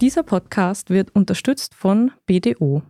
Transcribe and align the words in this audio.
Dieser 0.00 0.22
Podcast 0.22 0.90
wird 0.90 1.14
unterstützt 1.14 1.74
von 1.74 2.10
BDO. 2.26 2.82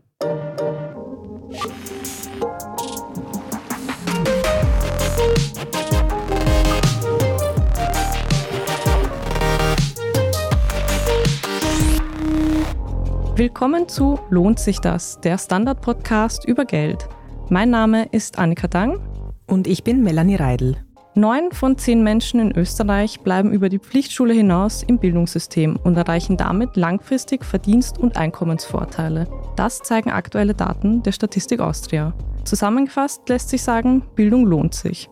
Willkommen 13.36 13.88
zu 13.88 14.18
Lohnt 14.30 14.58
sich 14.58 14.80
das, 14.80 15.20
der 15.20 15.38
Standard-Podcast 15.38 16.44
über 16.44 16.64
Geld. 16.64 17.08
Mein 17.48 17.70
Name 17.70 18.08
ist 18.10 18.36
Annika 18.40 18.66
Dang. 18.66 18.98
Und 19.46 19.68
ich 19.68 19.84
bin 19.84 20.02
Melanie 20.02 20.34
Reidel. 20.34 20.85
Neun 21.18 21.50
von 21.50 21.78
zehn 21.78 22.02
Menschen 22.02 22.40
in 22.40 22.52
Österreich 22.54 23.20
bleiben 23.20 23.50
über 23.50 23.70
die 23.70 23.78
Pflichtschule 23.78 24.34
hinaus 24.34 24.82
im 24.82 24.98
Bildungssystem 24.98 25.76
und 25.82 25.96
erreichen 25.96 26.36
damit 26.36 26.76
langfristig 26.76 27.42
Verdienst- 27.42 27.96
und 27.96 28.18
Einkommensvorteile. 28.18 29.26
Das 29.56 29.78
zeigen 29.78 30.10
aktuelle 30.10 30.52
Daten 30.52 31.02
der 31.02 31.12
Statistik 31.12 31.60
Austria. 31.60 32.12
Zusammengefasst 32.44 33.26
lässt 33.30 33.48
sich 33.48 33.62
sagen, 33.62 34.02
Bildung 34.14 34.44
lohnt 34.44 34.74
sich. 34.74 35.08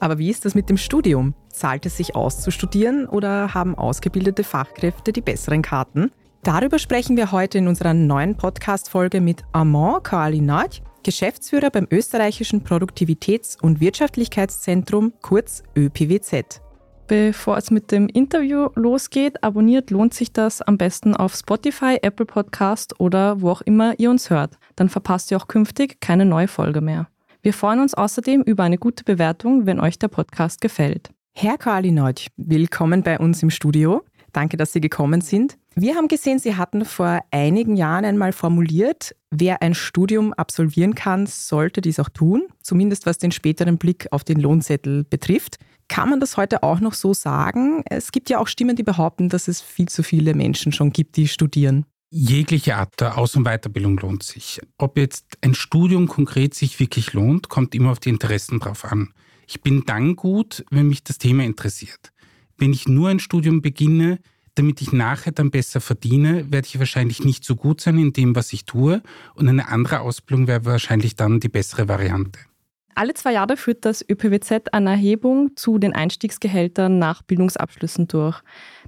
Aber 0.00 0.18
wie 0.18 0.30
ist 0.30 0.44
das 0.44 0.56
mit 0.56 0.68
dem 0.68 0.78
Studium? 0.78 1.34
Zahlt 1.48 1.86
es 1.86 1.96
sich 1.96 2.16
aus 2.16 2.40
zu 2.40 2.50
studieren 2.50 3.06
oder 3.06 3.54
haben 3.54 3.76
ausgebildete 3.76 4.42
Fachkräfte 4.42 5.12
die 5.12 5.20
besseren 5.20 5.62
Karten? 5.62 6.10
Darüber 6.42 6.80
sprechen 6.80 7.16
wir 7.16 7.30
heute 7.30 7.58
in 7.58 7.68
unserer 7.68 7.94
neuen 7.94 8.36
Podcast-Folge 8.36 9.20
mit 9.20 9.44
Armand 9.52 10.02
Kalinaj, 10.02 10.82
Geschäftsführer 11.06 11.70
beim 11.70 11.86
österreichischen 11.88 12.64
Produktivitäts- 12.64 13.56
und 13.62 13.80
Wirtschaftlichkeitszentrum, 13.80 15.12
kurz 15.22 15.62
ÖPWZ. 15.76 16.60
Bevor 17.06 17.56
es 17.56 17.70
mit 17.70 17.92
dem 17.92 18.08
Interview 18.08 18.70
losgeht, 18.74 19.44
abonniert 19.44 19.92
lohnt 19.92 20.14
sich 20.14 20.32
das 20.32 20.62
am 20.62 20.76
besten 20.76 21.14
auf 21.14 21.36
Spotify, 21.36 21.98
Apple 22.02 22.26
Podcast 22.26 22.98
oder 22.98 23.40
wo 23.40 23.50
auch 23.50 23.60
immer 23.60 23.96
ihr 24.00 24.10
uns 24.10 24.30
hört. 24.30 24.58
Dann 24.74 24.88
verpasst 24.88 25.30
ihr 25.30 25.36
auch 25.36 25.46
künftig 25.46 26.00
keine 26.00 26.24
neue 26.24 26.48
Folge 26.48 26.80
mehr. 26.80 27.06
Wir 27.40 27.52
freuen 27.52 27.78
uns 27.78 27.94
außerdem 27.94 28.42
über 28.42 28.64
eine 28.64 28.76
gute 28.76 29.04
Bewertung, 29.04 29.64
wenn 29.64 29.78
euch 29.78 30.00
der 30.00 30.08
Podcast 30.08 30.60
gefällt. 30.60 31.10
Herr 31.36 31.56
Kalinoj, 31.56 32.14
willkommen 32.36 33.04
bei 33.04 33.20
uns 33.20 33.44
im 33.44 33.50
Studio. 33.50 34.02
Danke, 34.32 34.56
dass 34.56 34.72
Sie 34.72 34.80
gekommen 34.80 35.20
sind. 35.20 35.56
Wir 35.78 35.94
haben 35.94 36.08
gesehen, 36.08 36.38
Sie 36.38 36.54
hatten 36.54 36.86
vor 36.86 37.20
einigen 37.30 37.76
Jahren 37.76 38.06
einmal 38.06 38.32
formuliert, 38.32 39.14
wer 39.30 39.60
ein 39.60 39.74
Studium 39.74 40.32
absolvieren 40.32 40.94
kann, 40.94 41.26
sollte 41.26 41.82
dies 41.82 42.00
auch 42.00 42.08
tun, 42.08 42.44
zumindest 42.62 43.04
was 43.04 43.18
den 43.18 43.30
späteren 43.30 43.76
Blick 43.76 44.06
auf 44.10 44.24
den 44.24 44.40
Lohnzettel 44.40 45.04
betrifft. 45.04 45.58
Kann 45.88 46.08
man 46.08 46.18
das 46.18 46.38
heute 46.38 46.62
auch 46.62 46.80
noch 46.80 46.94
so 46.94 47.12
sagen? 47.12 47.82
Es 47.90 48.10
gibt 48.10 48.30
ja 48.30 48.38
auch 48.38 48.48
Stimmen, 48.48 48.74
die 48.74 48.84
behaupten, 48.84 49.28
dass 49.28 49.48
es 49.48 49.60
viel 49.60 49.86
zu 49.86 50.02
viele 50.02 50.32
Menschen 50.32 50.72
schon 50.72 50.94
gibt, 50.94 51.18
die 51.18 51.28
studieren. 51.28 51.84
Jegliche 52.08 52.76
Art 52.76 52.98
der 52.98 53.18
Aus- 53.18 53.36
und 53.36 53.44
Weiterbildung 53.44 53.98
lohnt 53.98 54.22
sich. 54.22 54.62
Ob 54.78 54.96
jetzt 54.96 55.36
ein 55.42 55.52
Studium 55.52 56.08
konkret 56.08 56.54
sich 56.54 56.80
wirklich 56.80 57.12
lohnt, 57.12 57.50
kommt 57.50 57.74
immer 57.74 57.90
auf 57.90 58.00
die 58.00 58.08
Interessen 58.08 58.60
drauf 58.60 58.86
an. 58.86 59.12
Ich 59.46 59.60
bin 59.60 59.82
dann 59.84 60.16
gut, 60.16 60.64
wenn 60.70 60.88
mich 60.88 61.04
das 61.04 61.18
Thema 61.18 61.44
interessiert. 61.44 62.12
Wenn 62.56 62.72
ich 62.72 62.88
nur 62.88 63.10
ein 63.10 63.18
Studium 63.20 63.60
beginne, 63.60 64.20
damit 64.56 64.82
ich 64.82 64.92
nachher 64.92 65.32
dann 65.32 65.50
besser 65.50 65.80
verdiene, 65.80 66.50
werde 66.50 66.66
ich 66.66 66.78
wahrscheinlich 66.78 67.24
nicht 67.24 67.44
so 67.44 67.54
gut 67.54 67.80
sein 67.80 67.98
in 67.98 68.12
dem, 68.12 68.34
was 68.34 68.52
ich 68.52 68.64
tue. 68.64 69.02
Und 69.34 69.48
eine 69.48 69.68
andere 69.68 70.00
Ausbildung 70.00 70.48
wäre 70.48 70.64
wahrscheinlich 70.64 71.14
dann 71.14 71.40
die 71.40 71.48
bessere 71.48 71.88
Variante. 71.88 72.40
Alle 72.98 73.12
zwei 73.12 73.34
Jahre 73.34 73.58
führt 73.58 73.84
das 73.84 74.02
ÖPWZ 74.08 74.72
eine 74.72 74.90
Erhebung 74.92 75.54
zu 75.54 75.76
den 75.76 75.94
Einstiegsgehältern 75.94 76.98
nach 76.98 77.20
Bildungsabschlüssen 77.20 78.08
durch. 78.08 78.40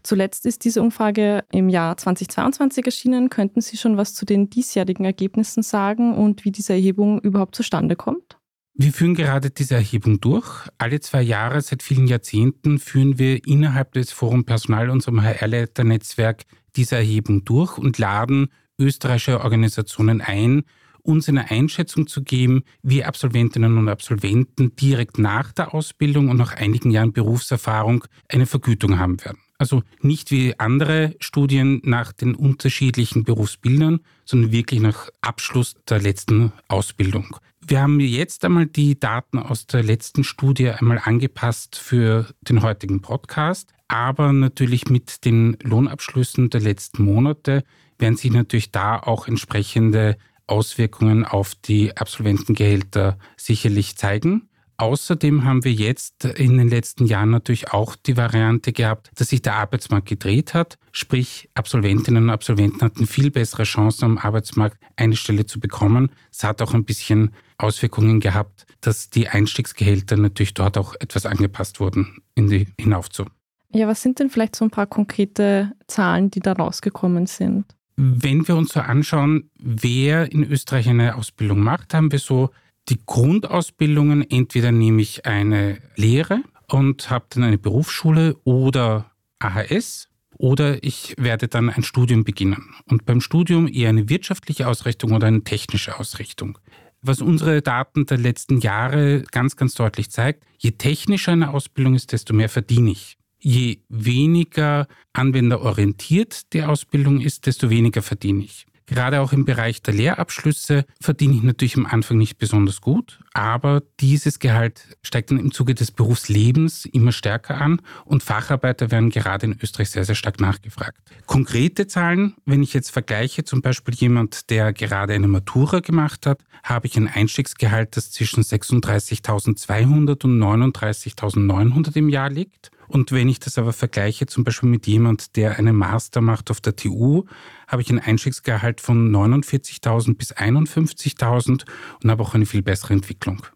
Zuletzt 0.03 0.47
ist 0.47 0.65
diese 0.65 0.81
Umfrage 0.81 1.45
im 1.53 1.69
Jahr 1.69 1.95
2022 1.99 2.87
erschienen. 2.87 3.29
Könnten 3.29 3.61
Sie 3.61 3.77
schon 3.77 3.99
was 3.99 4.15
zu 4.15 4.25
den 4.25 4.49
diesjährigen 4.49 5.05
Ergebnissen 5.05 5.63
sagen 5.63 6.15
und 6.15 6.47
wie 6.47 6.51
diese 6.51 6.73
Erhebung 6.73 7.21
überhaupt 7.21 7.55
zustande 7.55 7.97
kommt? 7.97 8.38
Wir 8.81 8.93
führen 8.93 9.15
gerade 9.15 9.51
diese 9.51 9.75
Erhebung 9.75 10.21
durch. 10.21 10.47
Alle 10.79 11.01
zwei 11.01 11.21
Jahre, 11.21 11.61
seit 11.63 11.83
vielen 11.83 12.07
Jahrzehnten, 12.07 12.79
führen 12.79 13.19
wir 13.19 13.45
innerhalb 13.45 13.91
des 13.95 14.13
Forum 14.13 14.45
Personal, 14.45 14.91
unserem 14.91 15.21
HR-Leiter-Netzwerk, 15.21 16.45
diese 16.77 16.95
Erhebung 16.95 17.45
durch 17.45 17.77
und 17.77 17.99
laden 17.99 18.47
österreichische 18.79 19.41
Organisationen 19.41 20.21
ein, 20.21 20.63
uns 21.03 21.29
eine 21.29 21.51
Einschätzung 21.51 22.07
zu 22.07 22.23
geben, 22.23 22.63
wie 22.85 23.03
Absolventinnen 23.03 23.79
und 23.79 23.89
Absolventen 23.89 24.77
direkt 24.77 25.19
nach 25.19 25.51
der 25.51 25.75
Ausbildung 25.75 26.29
und 26.29 26.37
nach 26.37 26.55
einigen 26.55 26.93
Jahren 26.93 27.13
Berufserfahrung 27.13 28.05
eine 28.29 28.47
Vergütung 28.47 29.01
haben 29.01 29.25
werden. 29.25 29.39
Also 29.59 29.83
nicht 30.03 30.31
wie 30.31 30.57
andere 30.61 31.17
Studien 31.19 31.81
nach 31.83 32.13
den 32.13 32.37
unterschiedlichen 32.37 33.25
Berufsbildern, 33.25 33.99
sondern 34.29 34.53
wirklich 34.53 34.81
nach 34.81 35.09
Abschluss 35.23 35.75
der 35.89 36.01
letzten 36.01 36.53
Ausbildung. 36.69 37.39
Wir 37.67 37.81
haben 37.81 37.99
jetzt 38.01 38.45
einmal 38.45 38.67
die 38.67 38.99
Daten 38.99 39.39
aus 39.39 39.67
der 39.67 39.83
letzten 39.83 40.23
Studie 40.25 40.71
einmal 40.71 41.01
angepasst 41.03 41.77
für 41.77 42.27
den 42.43 42.63
heutigen 42.63 43.01
Podcast, 43.01 43.73
aber 43.89 44.33
natürlich 44.33 44.89
mit 44.89 45.25
den 45.25 45.57
Lohnabschlüssen 45.63 46.51
der 46.51 46.61
letzten 46.61 47.05
Monate 47.05 47.65
werden 47.99 48.17
sich 48.17 48.31
natürlich 48.31 48.71
da 48.71 48.99
auch 48.99 49.27
entsprechende 49.27 50.19
Auswirkungen 50.47 51.25
auf 51.25 51.55
die 51.55 51.97
Absolventengehälter 51.97 53.19
sicherlich 53.37 53.97
zeigen. 53.97 54.48
Außerdem 54.81 55.45
haben 55.45 55.65
wir 55.65 55.73
jetzt 55.73 56.25
in 56.25 56.57
den 56.57 56.69
letzten 56.69 57.05
Jahren 57.05 57.31
natürlich 57.31 57.73
auch 57.73 57.97
die 57.97 58.17
Variante 58.17 58.73
gehabt, 58.73 59.11
dass 59.17 59.31
sich 59.31 59.43
der 59.43 59.57
Arbeitsmarkt 59.57 60.09
gedreht 60.09 60.55
hat. 60.55 60.79
Sprich, 60.93 61.51
Absolventinnen 61.55 62.25
und 62.25 62.31
Absolventen 62.31 62.83
hatten 62.83 63.09
viel 63.09 63.33
bessere 63.33 63.65
Chancen 63.65 64.05
am 64.05 64.19
Arbeitsmarkt 64.19 64.79
eine 64.95 65.17
Stelle 65.17 65.47
zu 65.47 65.59
bekommen. 65.59 66.13
Es 66.31 66.45
hat 66.45 66.63
auch 66.63 66.75
ein 66.75 66.85
bisschen 66.85 67.35
Auswirkungen 67.59 68.21
gehabt, 68.21 68.67
dass 68.81 69.11
die 69.11 69.27
Einstiegsgehälter 69.27 70.17
natürlich 70.17 70.55
dort 70.55 70.79
auch 70.79 70.95
etwas 71.01 71.27
angepasst 71.27 71.81
wurden, 71.81 72.23
in 72.37 72.49
die 72.49 72.69
hinauf 72.79 73.11
zu. 73.11 73.25
Ja, 73.71 73.89
was 73.89 74.01
sind 74.01 74.21
denn 74.21 74.31
vielleicht 74.31 74.55
so 74.55 74.65
ein 74.65 74.71
paar 74.71 74.87
konkrete 74.87 75.73
Zahlen, 75.89 76.31
die 76.31 76.41
da 76.41 76.53
rausgekommen 76.53 77.27
sind? 77.27 77.65
Wenn 77.97 78.47
wir 78.47 78.55
uns 78.55 78.73
so 78.73 78.81
anschauen, 78.81 79.51
wer 79.59 80.31
in 80.31 80.45
Österreich 80.45 80.89
eine 80.89 81.17
Ausbildung 81.17 81.59
macht, 81.59 81.95
haben 81.95 82.13
wir 82.13 82.21
so 82.21 82.51
die 82.89 83.01
Grundausbildungen. 83.05 84.29
Entweder 84.29 84.73
nehme 84.73 85.03
ich 85.03 85.27
eine 85.27 85.79
Lehre 85.97 86.43
und 86.69 87.11
habe 87.11 87.27
dann 87.31 87.45
eine 87.45 87.59
Berufsschule 87.59 88.37
oder 88.45 89.11
AHS 89.39 90.09
oder 90.39 90.83
ich 90.85 91.15
werde 91.19 91.49
dann 91.49 91.69
ein 91.69 91.83
Studium 91.83 92.25
beginnen. 92.25 92.75
Und 92.87 93.05
beim 93.05 93.21
Studium 93.21 93.69
eher 93.69 93.89
eine 93.89 94.09
wirtschaftliche 94.09 94.69
Ausrichtung 94.69 95.13
oder 95.13 95.27
eine 95.27 95.43
technische 95.43 95.99
Ausrichtung. 95.99 96.59
Was 97.01 97.21
unsere 97.21 97.63
Daten 97.63 98.07
der 98.07 98.19
letzten 98.19 98.59
Jahre 98.61 99.23
ganz, 99.31 99.57
ganz 99.57 99.75
deutlich 99.75 100.11
zeigt, 100.11 100.45
je 100.59 100.73
technischer 100.73 101.33
eine 101.33 101.51
Ausbildung 101.51 101.95
ist, 101.95 102.13
desto 102.13 102.35
mehr 102.35 102.49
verdiene 102.49 102.91
ich. 102.91 103.17
Je 103.41 103.83
weniger 103.89 104.89
anwenderorientiert 105.13 106.53
die 106.53 106.65
Ausbildung 106.65 107.21
ist, 107.21 107.47
desto 107.47 107.71
weniger 107.71 108.03
verdiene 108.03 108.45
ich. 108.45 108.67
Gerade 108.89 109.21
auch 109.21 109.33
im 109.35 109.45
Bereich 109.45 109.83
der 109.83 109.93
Lehrabschlüsse 109.93 110.87
verdiene 110.99 111.35
ich 111.35 111.43
natürlich 111.43 111.77
am 111.77 111.85
Anfang 111.85 112.17
nicht 112.17 112.39
besonders 112.39 112.81
gut, 112.81 113.21
aber 113.35 113.83
dieses 114.01 114.39
Gehalt 114.39 114.97
steigt 115.03 115.31
dann 115.31 115.39
im 115.39 115.53
Zuge 115.53 115.75
des 115.75 115.91
Berufslebens 115.91 116.87
immer 116.87 117.13
stärker 117.13 117.61
an 117.61 117.83
und 118.07 118.23
Facharbeiter 118.23 118.91
werden 118.91 119.11
gerade 119.11 119.45
in 119.45 119.59
Österreich 119.63 119.91
sehr, 119.91 120.07
sehr 120.07 120.15
stark 120.15 120.41
nachgefragt. 120.41 120.97
Konkrete 121.27 121.87
Zahlen, 121.87 122.35
wenn 122.47 122.63
ich 122.63 122.73
jetzt 122.73 122.91
vergleiche, 122.91 123.45
zum 123.45 123.61
Beispiel 123.61 123.95
jemand, 123.95 124.49
der 124.49 124.73
gerade 124.73 125.13
eine 125.13 125.29
Matura 125.29 125.81
gemacht 125.81 126.25
hat, 126.25 126.41
habe 126.63 126.87
ich 126.87 126.97
ein 126.97 127.09
Einstiegsgehalt, 127.09 127.95
das 127.95 128.11
zwischen 128.11 128.43
36.200 128.43 130.25
und 130.25 130.39
39.900 130.43 131.95
im 131.97 132.09
Jahr 132.09 132.31
liegt. 132.31 132.71
Und 132.89 133.13
wenn 133.13 133.29
ich 133.29 133.39
das 133.39 133.59
aber 133.59 133.73
vergleiche, 133.73 134.27
zum 134.27 134.45
Beispiel 134.45 134.69
mit 134.69 134.87
jemand, 134.87 135.37
der 135.37 135.59
einen 135.59 135.77
Master 135.77 136.21
macht 136.21 136.51
auf 136.51 136.61
der 136.61 136.75
TU, 136.75 137.25
habe 137.67 137.83
ich 137.83 137.91
ein 137.91 137.99
Einstiegsgehalt 137.99 138.81
von 138.81 139.11
49.000 139.11 140.17
bis 140.17 140.35
51.000 140.35 141.65
und 142.03 142.11
habe 142.11 142.23
auch 142.23 142.35
eine 142.35 142.47
viel 142.47 142.63
bessere 142.63 142.95
Entwicklung. 142.95 143.47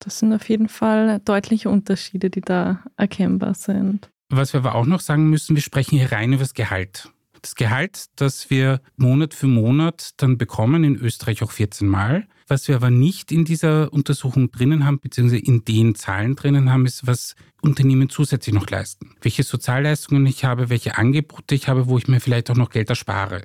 Das 0.00 0.20
sind 0.20 0.32
auf 0.32 0.48
jeden 0.48 0.68
Fall 0.68 1.20
deutliche 1.24 1.68
Unterschiede, 1.68 2.30
die 2.30 2.40
da 2.40 2.82
erkennbar 2.96 3.54
sind. 3.54 4.10
Was 4.30 4.52
wir 4.52 4.60
aber 4.60 4.74
auch 4.74 4.86
noch 4.86 5.00
sagen 5.00 5.28
müssen, 5.30 5.56
wir 5.56 5.62
sprechen 5.62 5.98
hier 5.98 6.12
rein 6.12 6.32
über 6.32 6.42
das 6.42 6.54
Gehalt. 6.54 7.10
Das 7.42 7.54
Gehalt, 7.54 8.06
das 8.16 8.50
wir 8.50 8.80
Monat 8.96 9.34
für 9.34 9.46
Monat 9.46 10.10
dann 10.16 10.38
bekommen, 10.38 10.84
in 10.84 10.96
Österreich 10.96 11.42
auch 11.42 11.50
14 11.50 11.86
Mal. 11.88 12.26
Was 12.48 12.66
wir 12.66 12.76
aber 12.76 12.90
nicht 12.90 13.30
in 13.30 13.44
dieser 13.44 13.92
Untersuchung 13.92 14.50
drinnen 14.50 14.86
haben, 14.86 15.00
beziehungsweise 15.00 15.42
in 15.42 15.64
den 15.66 15.94
Zahlen 15.94 16.34
drinnen 16.34 16.72
haben, 16.72 16.86
ist, 16.86 17.06
was 17.06 17.36
Unternehmen 17.60 18.08
zusätzlich 18.08 18.54
noch 18.54 18.68
leisten. 18.70 19.10
Welche 19.20 19.42
Sozialleistungen 19.42 20.24
ich 20.24 20.44
habe, 20.44 20.70
welche 20.70 20.96
Angebote 20.96 21.54
ich 21.54 21.68
habe, 21.68 21.88
wo 21.88 21.98
ich 21.98 22.08
mir 22.08 22.20
vielleicht 22.20 22.50
auch 22.50 22.56
noch 22.56 22.70
Geld 22.70 22.88
erspare. 22.88 23.42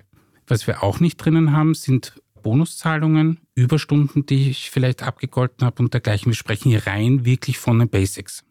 Was 0.47 0.67
wir 0.67 0.83
auch 0.83 1.01
nicht 1.01 1.17
drinnen 1.17 1.51
haben, 1.51 1.73
sind 1.73 2.13
Bonuszahlungen, 2.43 3.39
Überstunden, 3.55 4.25
die 4.25 4.49
ich 4.49 4.71
vielleicht 4.71 5.03
abgegolten 5.03 5.65
habe 5.65 5.83
und 5.83 5.93
dergleichen. 5.93 6.31
Wir 6.31 6.35
sprechen 6.35 6.69
hier 6.69 6.87
rein 6.87 7.25
wirklich 7.25 7.57
von 7.57 7.79
den 7.79 7.89
Basics. 7.89 8.45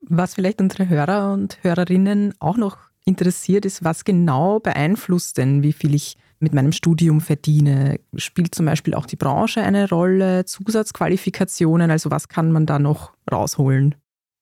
Was 0.00 0.34
vielleicht 0.34 0.60
unsere 0.60 0.88
Hörer 0.88 1.32
und 1.32 1.58
Hörerinnen 1.62 2.34
auch 2.40 2.56
noch 2.56 2.78
interessiert, 3.04 3.66
ist, 3.66 3.84
was 3.84 4.04
genau 4.04 4.58
beeinflusst 4.58 5.36
denn, 5.36 5.62
wie 5.62 5.72
viel 5.72 5.94
ich 5.94 6.16
mit 6.42 6.52
meinem 6.52 6.72
Studium 6.72 7.20
verdiene? 7.20 8.00
Spielt 8.16 8.54
zum 8.54 8.66
Beispiel 8.66 8.94
auch 8.94 9.06
die 9.06 9.16
Branche 9.16 9.62
eine 9.62 9.88
Rolle, 9.88 10.44
Zusatzqualifikationen? 10.44 11.90
Also 11.90 12.10
was 12.10 12.28
kann 12.28 12.52
man 12.52 12.66
da 12.66 12.78
noch 12.78 13.12
rausholen? 13.30 13.94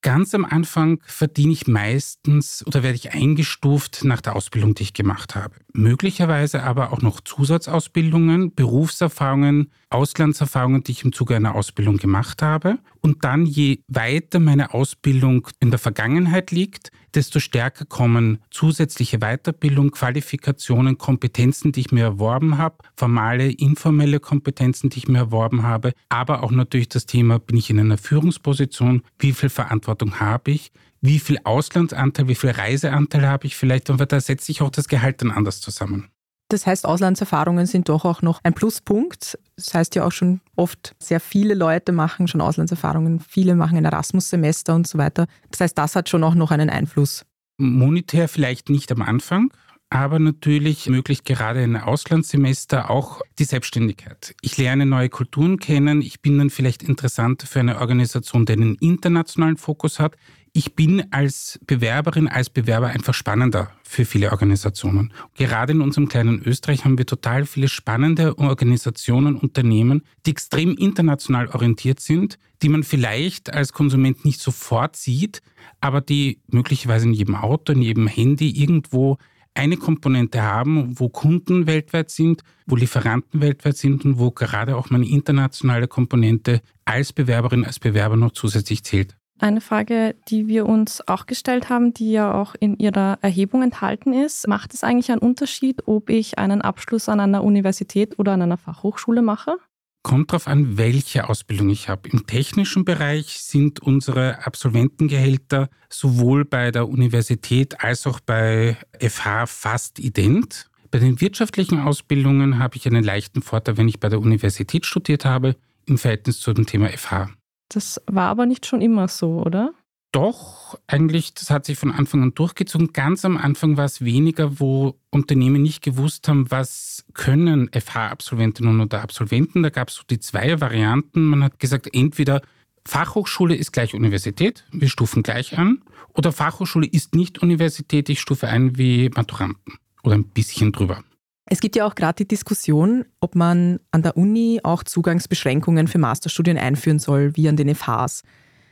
Ganz 0.03 0.35
am 0.35 0.47
Anfang 0.47 0.99
verdiene 1.05 1.53
ich 1.53 1.67
meistens 1.67 2.67
oder 2.67 2.83
werde 2.83 2.97
ich 2.97 3.13
eingestuft 3.13 4.03
nach 4.03 4.23
der 4.23 4.35
Ausbildung, 4.35 4.75
die 4.75 4.85
ich 4.85 4.95
gemacht 4.95 5.35
habe. 5.35 5.55
Möglicherweise 5.75 6.63
aber 6.63 6.95
auch 6.95 7.03
noch 7.03 7.21
Zusatzausbildungen, 7.21 8.55
Berufserfahrungen, 8.55 9.71
Auslandserfahrungen, 9.91 10.85
die 10.85 10.93
ich 10.93 11.05
im 11.05 11.13
Zuge 11.13 11.37
einer 11.37 11.55
Ausbildung 11.55 11.99
gemacht 11.99 12.41
habe. 12.41 12.79
Und 13.03 13.25
dann, 13.25 13.47
je 13.47 13.81
weiter 13.89 14.39
meine 14.41 14.75
Ausbildung 14.75 15.49
in 15.61 15.71
der 15.71 15.79
Vergangenheit 15.79 16.51
liegt, 16.51 16.93
desto 17.15 17.41
stärker 17.41 17.85
kommen 17.85 18.39
zusätzliche 18.51 19.19
Weiterbildung, 19.19 19.91
Qualifikationen, 19.91 20.99
Kompetenzen, 20.99 21.73
die 21.73 21.81
ich 21.81 21.93
mir 21.93 22.05
erworben 22.05 22.59
habe, 22.59 22.77
formale, 22.97 23.51
informelle 23.51 24.21
Kompetenzen, 24.21 24.91
die 24.91 24.99
ich 24.99 25.09
mir 25.09 25.19
erworben 25.19 25.63
habe, 25.63 25.93
aber 26.09 26.43
auch 26.43 26.51
natürlich 26.51 26.89
das 26.89 27.07
Thema, 27.07 27.39
bin 27.39 27.57
ich 27.57 27.71
in 27.71 27.81
einer 27.81 27.99
Führungsposition, 27.99 29.03
wie 29.19 29.33
viel 29.33 29.49
Verantwortung 29.49 30.21
habe 30.21 30.53
ich, 30.53 30.73
wie 31.01 31.19
viel 31.19 31.39
Auslandsanteil, 31.45 32.29
wie 32.29 32.35
viel 32.35 32.51
Reiseanteil 32.51 33.27
habe 33.27 33.47
ich 33.47 33.57
vielleicht, 33.57 33.91
und 33.91 34.01
da 34.13 34.21
setzt 34.21 34.47
sich 34.47 34.63
auch 34.63 34.71
das 34.71 34.89
Gehalt 34.89 35.23
dann 35.23 35.31
anders 35.31 35.61
zusammen. 35.61 36.11
Das 36.51 36.67
heißt, 36.67 36.85
Auslandserfahrungen 36.85 37.67
sind 37.67 37.89
doch 37.89 38.05
auch 38.05 38.23
noch 38.23 38.41
ein 38.43 38.55
Pluspunkt. 38.55 39.39
Das 39.55 39.73
heißt 39.73 39.95
ja 39.95 40.05
auch 40.05 40.11
schon 40.11 40.41
oft, 40.57 40.97
sehr 40.99 41.21
viele 41.21 41.55
Leute 41.55 41.93
machen 41.93 42.27
schon 42.27 42.41
Auslandserfahrungen, 42.41 43.21
viele 43.21 43.55
machen 43.55 43.79
ein 43.79 43.85
Erasmus-Semester 43.85 44.75
und 44.75 44.87
so 44.89 44.99
weiter. 44.99 45.27
Das 45.53 45.61
heißt, 45.61 45.79
das 45.79 45.95
hat 45.95 46.09
schon 46.09 46.25
auch 46.25 46.35
noch 46.35 46.51
einen 46.51 46.69
Einfluss. 46.69 47.25
Monetär 47.57 48.29
vielleicht 48.29 48.69
nicht 48.69 48.91
am 48.91 49.03
Anfang, 49.03 49.53
aber 49.91 50.19
natürlich 50.19 50.87
ermöglicht 50.87 51.25
gerade 51.25 51.61
ein 51.61 51.77
Auslandssemester 51.77 52.91
auch 52.91 53.21
die 53.39 53.45
Selbstständigkeit. 53.45 54.35
Ich 54.43 54.57
lerne 54.57 54.87
neue 54.87 55.09
Kulturen 55.09 55.59
kennen, 55.59 56.03
ich 56.03 56.21
bin 56.21 56.39
dann 56.39 56.51
vielleicht 56.51 56.83
interessant 56.83 57.43
für 57.43 57.61
eine 57.61 57.79
Organisation, 57.79 58.45
die 58.45 58.55
einen 58.55 58.75
internationalen 58.77 59.57
Fokus 59.57 60.01
hat 60.01 60.17
ich 60.53 60.75
bin 60.75 61.13
als 61.13 61.61
Bewerberin, 61.67 62.29
als 62.29 62.51
Bewerber 62.51 62.89
einfach 62.89 63.15
spannender 63.15 63.71
für 63.83 64.05
viele 64.05 64.33
Organisationen. 64.33 65.13
Gerade 65.35 65.73
in 65.73 65.81
unserem 65.81 66.09
kleinen 66.09 66.43
Österreich 66.43 66.85
haben 66.85 66.99
wir 66.99 67.07
total 67.07 67.47
viele 67.47 67.69
spannende 67.69 68.39
Organisationen, 68.39 69.37
Unternehmen, 69.37 70.03
die 70.27 70.31
extrem 70.31 70.77
international 70.77 71.49
orientiert 71.49 72.01
sind, 72.01 72.39
die 72.63 72.69
man 72.69 72.83
vielleicht 72.83 73.53
als 73.53 73.73
Konsument 73.73 74.25
nicht 74.25 74.41
sofort 74.41 74.97
sieht, 74.97 75.41
aber 75.81 76.01
die 76.01 76.41
möglicherweise 76.49 77.07
in 77.07 77.15
jedem 77.15 77.37
Auto, 77.37 77.73
in 77.73 77.83
jedem 77.83 78.07
Handy 78.07 78.51
irgendwo 78.51 79.19
eine 79.55 79.77
Komponente 79.77 80.43
haben, 80.43 80.99
wo 80.99 81.09
Kunden 81.09 81.67
weltweit 81.67 82.11
sind, 82.11 82.43
wo 82.67 82.77
Lieferanten 82.77 83.41
weltweit 83.41 83.77
sind 83.77 84.05
und 84.05 84.19
wo 84.19 84.31
gerade 84.31 84.77
auch 84.77 84.91
meine 84.91 85.09
internationale 85.09 85.89
Komponente 85.89 86.61
als 86.85 87.13
Bewerberin, 87.13 87.65
als 87.65 87.79
Bewerber 87.79 88.17
noch 88.17 88.33
zusätzlich 88.33 88.85
zählt. 88.85 89.20
Eine 89.41 89.63
Frage, 89.63 90.17
die 90.29 90.49
wir 90.49 90.67
uns 90.67 91.07
auch 91.09 91.25
gestellt 91.25 91.71
haben, 91.71 91.95
die 91.95 92.13
ja 92.13 92.35
auch 92.35 92.55
in 92.61 92.77
Ihrer 92.77 93.19
Erhebung 93.23 93.63
enthalten 93.63 94.13
ist. 94.13 94.47
Macht 94.47 94.75
es 94.75 94.85
eigentlich 94.85 95.11
einen 95.11 95.23
Unterschied, 95.23 95.87
ob 95.87 96.11
ich 96.11 96.39
einen 96.39 96.61
Abschluss 96.61 97.09
an 97.09 97.21
einer 97.21 97.43
Universität 97.43 98.19
oder 98.19 98.33
an 98.33 98.43
einer 98.43 98.59
Fachhochschule 98.59 99.23
mache? 99.23 99.57
Kommt 100.03 100.31
darauf 100.31 100.47
an, 100.47 100.77
welche 100.77 101.31
Ausbildung 101.31 101.71
ich 101.71 101.89
habe. 101.89 102.11
Im 102.11 102.27
technischen 102.27 102.85
Bereich 102.85 103.41
sind 103.41 103.81
unsere 103.81 104.47
Absolventengehälter 104.47 105.71
sowohl 105.89 106.45
bei 106.45 106.71
der 106.71 106.87
Universität 106.89 107.83
als 107.83 108.07
auch 108.07 108.21
bei 108.21 108.77
FH 108.99 109.47
fast 109.47 109.99
ident. 109.99 110.69
Bei 110.91 110.99
den 110.99 111.19
wirtschaftlichen 111.23 111.79
Ausbildungen 111.81 112.59
habe 112.59 112.77
ich 112.77 112.87
einen 112.87 113.05
leichten 113.05 113.41
Vorteil, 113.41 113.79
wenn 113.79 113.89
ich 113.89 114.01
bei 114.01 114.11
der 114.11 114.21
Universität 114.21 114.85
studiert 114.85 115.25
habe, 115.25 115.57
im 115.87 115.97
Verhältnis 115.97 116.41
zu 116.41 116.53
dem 116.53 116.67
Thema 116.67 116.89
FH. 116.89 117.31
Das 117.71 118.01
war 118.07 118.29
aber 118.29 118.47
nicht 118.47 118.67
schon 118.67 118.83
immer 118.83 119.09
so, 119.09 119.43
oder? 119.43 119.73
Doch, 120.13 120.77
eigentlich, 120.89 121.35
das 121.35 121.51
hat 121.51 121.65
sich 121.65 121.79
von 121.79 121.93
Anfang 121.93 122.23
an 122.23 122.35
durchgezogen. 122.35 122.93
Ganz 122.93 123.25
am 123.25 123.37
Anfang 123.37 123.77
war 123.77 123.85
es 123.85 124.05
weniger, 124.05 124.59
wo 124.59 124.97
Unternehmen 125.11 125.63
nicht 125.63 125.83
gewusst 125.83 126.27
haben, 126.27 126.51
was 126.51 127.05
können 127.15 127.71
FH-Absolventinnen 127.73 128.81
oder 128.81 129.03
Absolventen. 129.03 129.63
Da 129.63 129.71
gab 129.71 129.89
es 129.89 129.95
so 129.95 130.03
die 130.11 130.19
zwei 130.19 130.61
Varianten. 130.61 131.27
Man 131.27 131.45
hat 131.45 131.61
gesagt, 131.61 131.89
entweder 131.95 132.43
Fachhochschule 132.85 133.55
ist 133.55 133.73
gleich 133.73 133.95
Universität, 133.95 134.65
wir 134.73 134.89
stufen 134.89 135.23
gleich 135.23 135.57
an, 135.57 135.83
oder 136.15 136.33
Fachhochschule 136.33 136.87
ist 136.87 137.15
nicht 137.15 137.41
Universität, 137.41 138.09
ich 138.09 138.21
stufe 138.21 138.49
ein 138.49 138.77
wie 138.79 139.11
Maturanten 139.11 139.75
oder 140.03 140.17
ein 140.17 140.25
bisschen 140.25 140.73
drüber. 140.73 141.05
Es 141.53 141.61
gibt 141.61 141.75
ja 141.75 141.85
auch 141.85 141.97
gerade 141.97 142.15
die 142.15 142.29
Diskussion, 142.29 143.05
ob 143.19 143.35
man 143.35 143.81
an 143.91 144.03
der 144.03 144.17
Uni 144.17 144.61
auch 144.63 144.85
Zugangsbeschränkungen 144.85 145.89
für 145.89 145.99
Masterstudien 145.99 146.57
einführen 146.57 147.01
soll, 147.01 147.37
wie 147.37 147.49
an 147.49 147.57
den 147.57 147.75
FHs. 147.75 148.23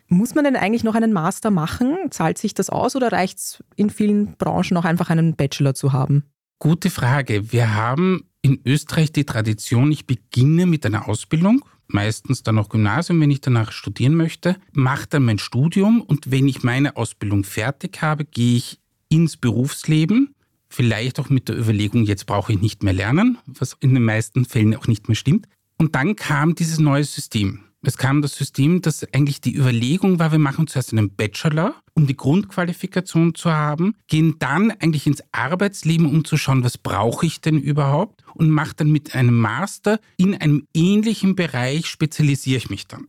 Muss 0.07 0.37
man 0.37 0.45
denn 0.45 0.55
eigentlich 0.55 0.85
noch 0.85 0.95
einen 0.95 1.13
Master 1.13 1.51
machen? 1.51 1.97
Zahlt 2.11 2.39
sich 2.39 2.55
das 2.55 2.71
aus 2.71 2.95
oder 2.95 3.11
reicht 3.11 3.39
es 3.39 3.65
in 3.75 3.91
vielen 3.91 4.37
Branchen 4.37 4.77
auch 4.77 4.85
einfach 4.85 5.11
einen 5.11 5.35
Bachelor 5.35 5.75
zu 5.75 5.93
haben? 5.93 6.23
Gute 6.61 6.89
Frage. 6.89 7.51
Wir 7.51 7.75
haben 7.75 8.29
in 8.43 8.61
Österreich 8.65 9.11
die 9.11 9.27
Tradition, 9.27 9.91
ich 9.91 10.07
beginne 10.07 10.65
mit 10.65 10.87
einer 10.87 11.09
Ausbildung, 11.09 11.65
meistens 11.89 12.45
dann 12.45 12.55
noch 12.55 12.69
Gymnasium, 12.69 13.21
wenn 13.21 13.33
ich 13.33 13.41
danach 13.41 13.73
studieren 13.73 14.15
möchte, 14.15 14.55
mache 14.71 15.09
dann 15.09 15.25
mein 15.25 15.41
Studium 15.41 16.01
und 16.01 16.31
wenn 16.31 16.47
ich 16.47 16.63
meine 16.63 16.97
Ausbildung 16.97 17.43
fertig 17.43 18.03
habe, 18.03 18.25
gehe 18.25 18.57
ich 18.57 18.79
ins 19.09 19.37
Berufsleben 19.37 20.37
Vielleicht 20.69 21.19
auch 21.19 21.31
mit 21.31 21.49
der 21.49 21.59
Überlegung, 21.59 22.05
jetzt 22.05 22.26
brauche 22.26 22.53
ich 22.53 22.61
nicht 22.61 22.82
mehr 22.82 22.93
lernen, 22.93 23.38
was 23.47 23.76
in 23.81 23.94
den 23.94 24.05
meisten 24.05 24.44
Fällen 24.44 24.76
auch 24.76 24.87
nicht 24.87 25.09
mehr 25.09 25.17
stimmt. 25.17 25.47
Und 25.79 25.94
dann 25.94 26.17
kam 26.17 26.55
dieses 26.55 26.79
neue 26.79 27.05
System. 27.05 27.61
Es 27.82 27.97
kam 27.97 28.23
das 28.23 28.35
System, 28.35 28.82
dass 28.82 29.05
eigentlich 29.15 29.41
die 29.41 29.55
Überlegung 29.55 30.19
war, 30.19 30.32
wir 30.32 30.41
machen 30.41 30.67
zuerst 30.67 30.93
einen 30.93 31.15
Bachelor, 31.15 31.75
um 31.94 32.09
die 32.09 32.17
Grundqualifikation 32.17 33.37
zu 33.37 33.53
haben, 33.53 33.94
gehen 34.09 34.35
dann 34.41 34.73
eigentlich 34.73 35.06
ins 35.06 35.23
Arbeitsleben, 35.31 36.06
um 36.06 36.25
zu 36.25 36.37
schauen, 36.37 36.65
was 36.65 36.76
brauche 36.76 37.25
ich 37.25 37.41
denn 37.41 37.59
überhaupt 37.59 38.25
und 38.35 38.50
mache 38.50 38.75
dann 38.75 38.91
mit 38.91 39.15
einem 39.15 39.38
Master 39.38 40.00
in 40.17 40.35
einem 40.35 40.67
ähnlichen 40.75 41.37
Bereich, 41.37 41.87
spezialisiere 41.87 42.59
ich 42.59 42.69
mich 42.69 42.88
dann. 42.88 43.06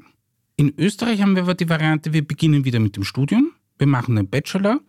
In 0.56 0.74
Österreich 0.78 1.22
haben 1.22 1.36
wir 1.36 1.44
aber 1.44 1.56
die 1.56 1.70
Variante, 1.70 2.14
wir 2.14 2.26
beginnen 2.26 2.64
wieder 2.64 2.80
mit 2.80 2.96
dem 2.96 3.04
Studium, 3.04 3.52
wir 3.80 3.88
machen 3.88 4.18
einen 4.18 4.30
Bachelor, 4.30 4.80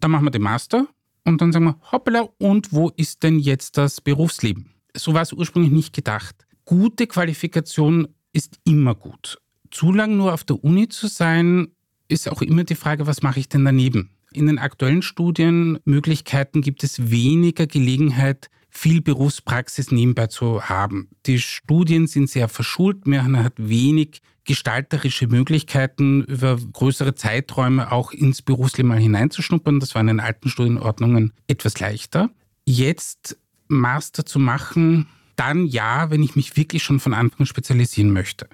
dann 0.00 0.12
machen 0.12 0.24
wir 0.24 0.30
den 0.30 0.42
Master 0.42 0.88
und 1.26 1.40
dann 1.40 1.52
sagen 1.52 1.64
wir, 1.66 1.76
hoppala, 1.92 2.28
und 2.38 2.72
wo 2.72 2.90
ist 2.96 3.22
denn 3.22 3.38
jetzt 3.38 3.76
das 3.76 4.00
Berufsleben? 4.00 4.70
So 4.96 5.12
war 5.12 5.22
es 5.22 5.32
ursprünglich 5.32 5.72
nicht 5.72 5.94
gedacht. 5.94 6.46
Gute 6.64 7.06
Qualifikation 7.06 8.08
ist 8.32 8.58
immer 8.64 8.94
gut. 8.94 9.38
Zu 9.70 9.92
lang 9.92 10.16
nur 10.16 10.32
auf 10.32 10.44
der 10.44 10.62
Uni 10.62 10.88
zu 10.88 11.08
sein, 11.08 11.68
ist 12.08 12.28
auch 12.28 12.42
immer 12.42 12.64
die 12.64 12.76
Frage, 12.76 13.06
was 13.06 13.22
mache 13.22 13.40
ich 13.40 13.48
denn 13.48 13.64
daneben? 13.64 14.10
In 14.32 14.46
den 14.46 14.58
aktuellen 14.58 15.02
Studienmöglichkeiten 15.02 16.62
gibt 16.62 16.84
es 16.84 17.10
weniger 17.10 17.66
Gelegenheit, 17.66 18.48
viel 18.70 19.00
Berufspraxis 19.00 19.90
nebenbei 19.90 20.26
zu 20.28 20.62
haben. 20.62 21.08
Die 21.24 21.40
Studien 21.40 22.06
sind 22.06 22.28
sehr 22.28 22.48
verschult, 22.48 23.06
man 23.06 23.42
hat 23.42 23.54
wenig 23.56 24.20
gestalterische 24.46 25.26
Möglichkeiten, 25.26 26.22
über 26.24 26.56
größere 26.56 27.14
Zeiträume 27.14 27.92
auch 27.92 28.12
ins 28.12 28.42
Berufsleben 28.42 28.88
mal 28.88 28.98
hineinzuschnuppern. 28.98 29.80
Das 29.80 29.94
war 29.94 30.00
in 30.00 30.06
den 30.06 30.20
alten 30.20 30.48
Studienordnungen 30.48 31.32
etwas 31.48 31.78
leichter. 31.80 32.30
Jetzt 32.64 33.36
Master 33.68 34.24
zu 34.24 34.38
machen, 34.38 35.08
dann 35.34 35.66
ja, 35.66 36.10
wenn 36.10 36.22
ich 36.22 36.36
mich 36.36 36.56
wirklich 36.56 36.82
schon 36.82 37.00
von 37.00 37.14
Anfang 37.14 37.40
an 37.40 37.46
spezialisieren 37.46 38.12
möchte. 38.12 38.48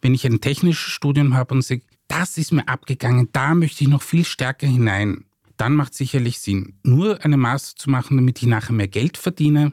Wenn 0.00 0.14
ich 0.14 0.26
ein 0.26 0.40
technisches 0.40 0.90
Studium 0.90 1.34
habe 1.34 1.54
und 1.54 1.62
sage, 1.62 1.82
das 2.08 2.38
ist 2.38 2.52
mir 2.52 2.68
abgegangen, 2.68 3.28
da 3.32 3.54
möchte 3.54 3.84
ich 3.84 3.90
noch 3.90 4.02
viel 4.02 4.24
stärker 4.24 4.66
hinein, 4.66 5.24
dann 5.56 5.74
macht 5.74 5.94
sicherlich 5.94 6.40
Sinn. 6.40 6.74
Nur 6.82 7.24
eine 7.24 7.36
Master 7.36 7.76
zu 7.76 7.90
machen, 7.90 8.16
damit 8.16 8.42
ich 8.42 8.48
nachher 8.48 8.72
mehr 8.72 8.88
Geld 8.88 9.16
verdiene, 9.16 9.72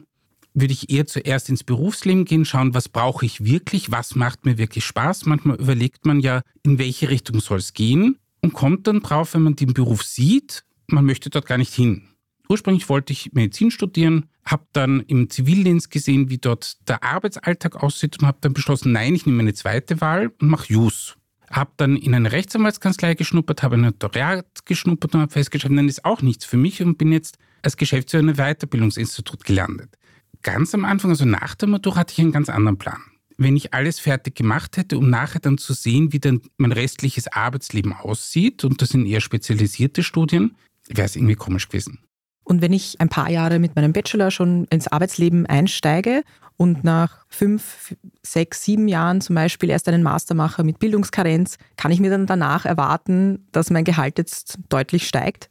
würde 0.54 0.72
ich 0.72 0.90
eher 0.90 1.06
zuerst 1.06 1.48
ins 1.48 1.64
Berufsleben 1.64 2.24
gehen, 2.24 2.44
schauen, 2.44 2.74
was 2.74 2.88
brauche 2.88 3.24
ich 3.24 3.44
wirklich, 3.44 3.90
was 3.90 4.14
macht 4.14 4.44
mir 4.44 4.58
wirklich 4.58 4.84
Spaß. 4.84 5.26
Manchmal 5.26 5.56
überlegt 5.56 6.06
man 6.06 6.20
ja, 6.20 6.42
in 6.62 6.78
welche 6.78 7.08
Richtung 7.08 7.40
soll 7.40 7.58
es 7.58 7.72
gehen 7.72 8.18
und 8.40 8.52
kommt 8.52 8.86
dann 8.86 9.00
drauf, 9.00 9.34
wenn 9.34 9.42
man 9.42 9.56
den 9.56 9.74
Beruf 9.74 10.02
sieht, 10.02 10.64
man 10.86 11.04
möchte 11.04 11.30
dort 11.30 11.46
gar 11.46 11.58
nicht 11.58 11.74
hin. 11.74 12.08
Ursprünglich 12.48 12.88
wollte 12.88 13.12
ich 13.12 13.32
Medizin 13.32 13.70
studieren, 13.70 14.26
habe 14.44 14.64
dann 14.72 15.00
im 15.00 15.30
Zivildienst 15.30 15.90
gesehen, 15.90 16.30
wie 16.30 16.38
dort 16.38 16.88
der 16.88 17.04
Arbeitsalltag 17.04 17.76
aussieht 17.76 18.18
und 18.18 18.26
habe 18.26 18.38
dann 18.40 18.54
beschlossen, 18.54 18.90
nein, 18.90 19.14
ich 19.14 19.24
nehme 19.24 19.40
eine 19.40 19.54
zweite 19.54 20.00
Wahl 20.00 20.32
und 20.40 20.48
mache 20.48 20.72
Jus. 20.72 21.16
Habe 21.48 21.70
dann 21.76 21.96
in 21.96 22.14
eine 22.14 22.32
Rechtsanwaltskanzlei 22.32 23.14
geschnuppert, 23.14 23.62
habe 23.62 23.76
ein 23.76 23.82
Notariat 23.82 24.46
geschnuppert 24.64 25.14
und 25.14 25.20
habe 25.20 25.32
festgestellt, 25.32 25.74
nein, 25.74 25.88
ist 25.88 26.04
auch 26.04 26.22
nichts 26.22 26.44
für 26.44 26.56
mich 26.56 26.82
und 26.82 26.98
bin 26.98 27.12
jetzt 27.12 27.38
als 27.62 27.76
Geschäftsführer 27.76 28.22
in 28.22 28.30
einem 28.30 28.38
Weiterbildungsinstitut 28.38 29.44
gelandet 29.44 29.96
ganz 30.42 30.74
am 30.74 30.84
Anfang, 30.84 31.10
also 31.10 31.24
nach 31.24 31.54
der 31.54 31.68
Matura, 31.68 31.96
hatte 31.96 32.12
ich 32.12 32.20
einen 32.20 32.32
ganz 32.32 32.48
anderen 32.48 32.78
Plan. 32.78 33.00
Wenn 33.36 33.56
ich 33.56 33.72
alles 33.72 33.98
fertig 33.98 34.34
gemacht 34.34 34.76
hätte, 34.76 34.98
um 34.98 35.08
nachher 35.08 35.40
dann 35.40 35.58
zu 35.58 35.72
sehen, 35.72 36.12
wie 36.12 36.20
dann 36.20 36.42
mein 36.58 36.72
restliches 36.72 37.28
Arbeitsleben 37.28 37.92
aussieht, 37.92 38.64
und 38.64 38.82
das 38.82 38.90
sind 38.90 39.06
eher 39.06 39.20
spezialisierte 39.20 40.02
Studien, 40.02 40.56
wäre 40.88 41.06
es 41.06 41.16
irgendwie 41.16 41.36
komisch 41.36 41.68
gewesen. 41.68 42.00
Und 42.44 42.62
wenn 42.62 42.72
ich 42.72 43.00
ein 43.00 43.08
paar 43.08 43.30
Jahre 43.30 43.58
mit 43.58 43.76
meinem 43.76 43.92
Bachelor 43.92 44.30
schon 44.30 44.64
ins 44.70 44.88
Arbeitsleben 44.88 45.46
einsteige 45.46 46.24
und 46.56 46.84
nach 46.84 47.24
fünf, 47.28 47.94
sechs, 48.22 48.64
sieben 48.64 48.88
Jahren 48.88 49.20
zum 49.20 49.36
Beispiel 49.36 49.70
erst 49.70 49.88
einen 49.88 50.02
Master 50.02 50.34
mache 50.34 50.64
mit 50.64 50.78
Bildungskarenz, 50.78 51.58
kann 51.76 51.92
ich 51.92 52.00
mir 52.00 52.10
dann 52.10 52.26
danach 52.26 52.64
erwarten, 52.64 53.46
dass 53.52 53.70
mein 53.70 53.84
Gehalt 53.84 54.18
jetzt 54.18 54.58
deutlich 54.68 55.06
steigt? 55.06 55.48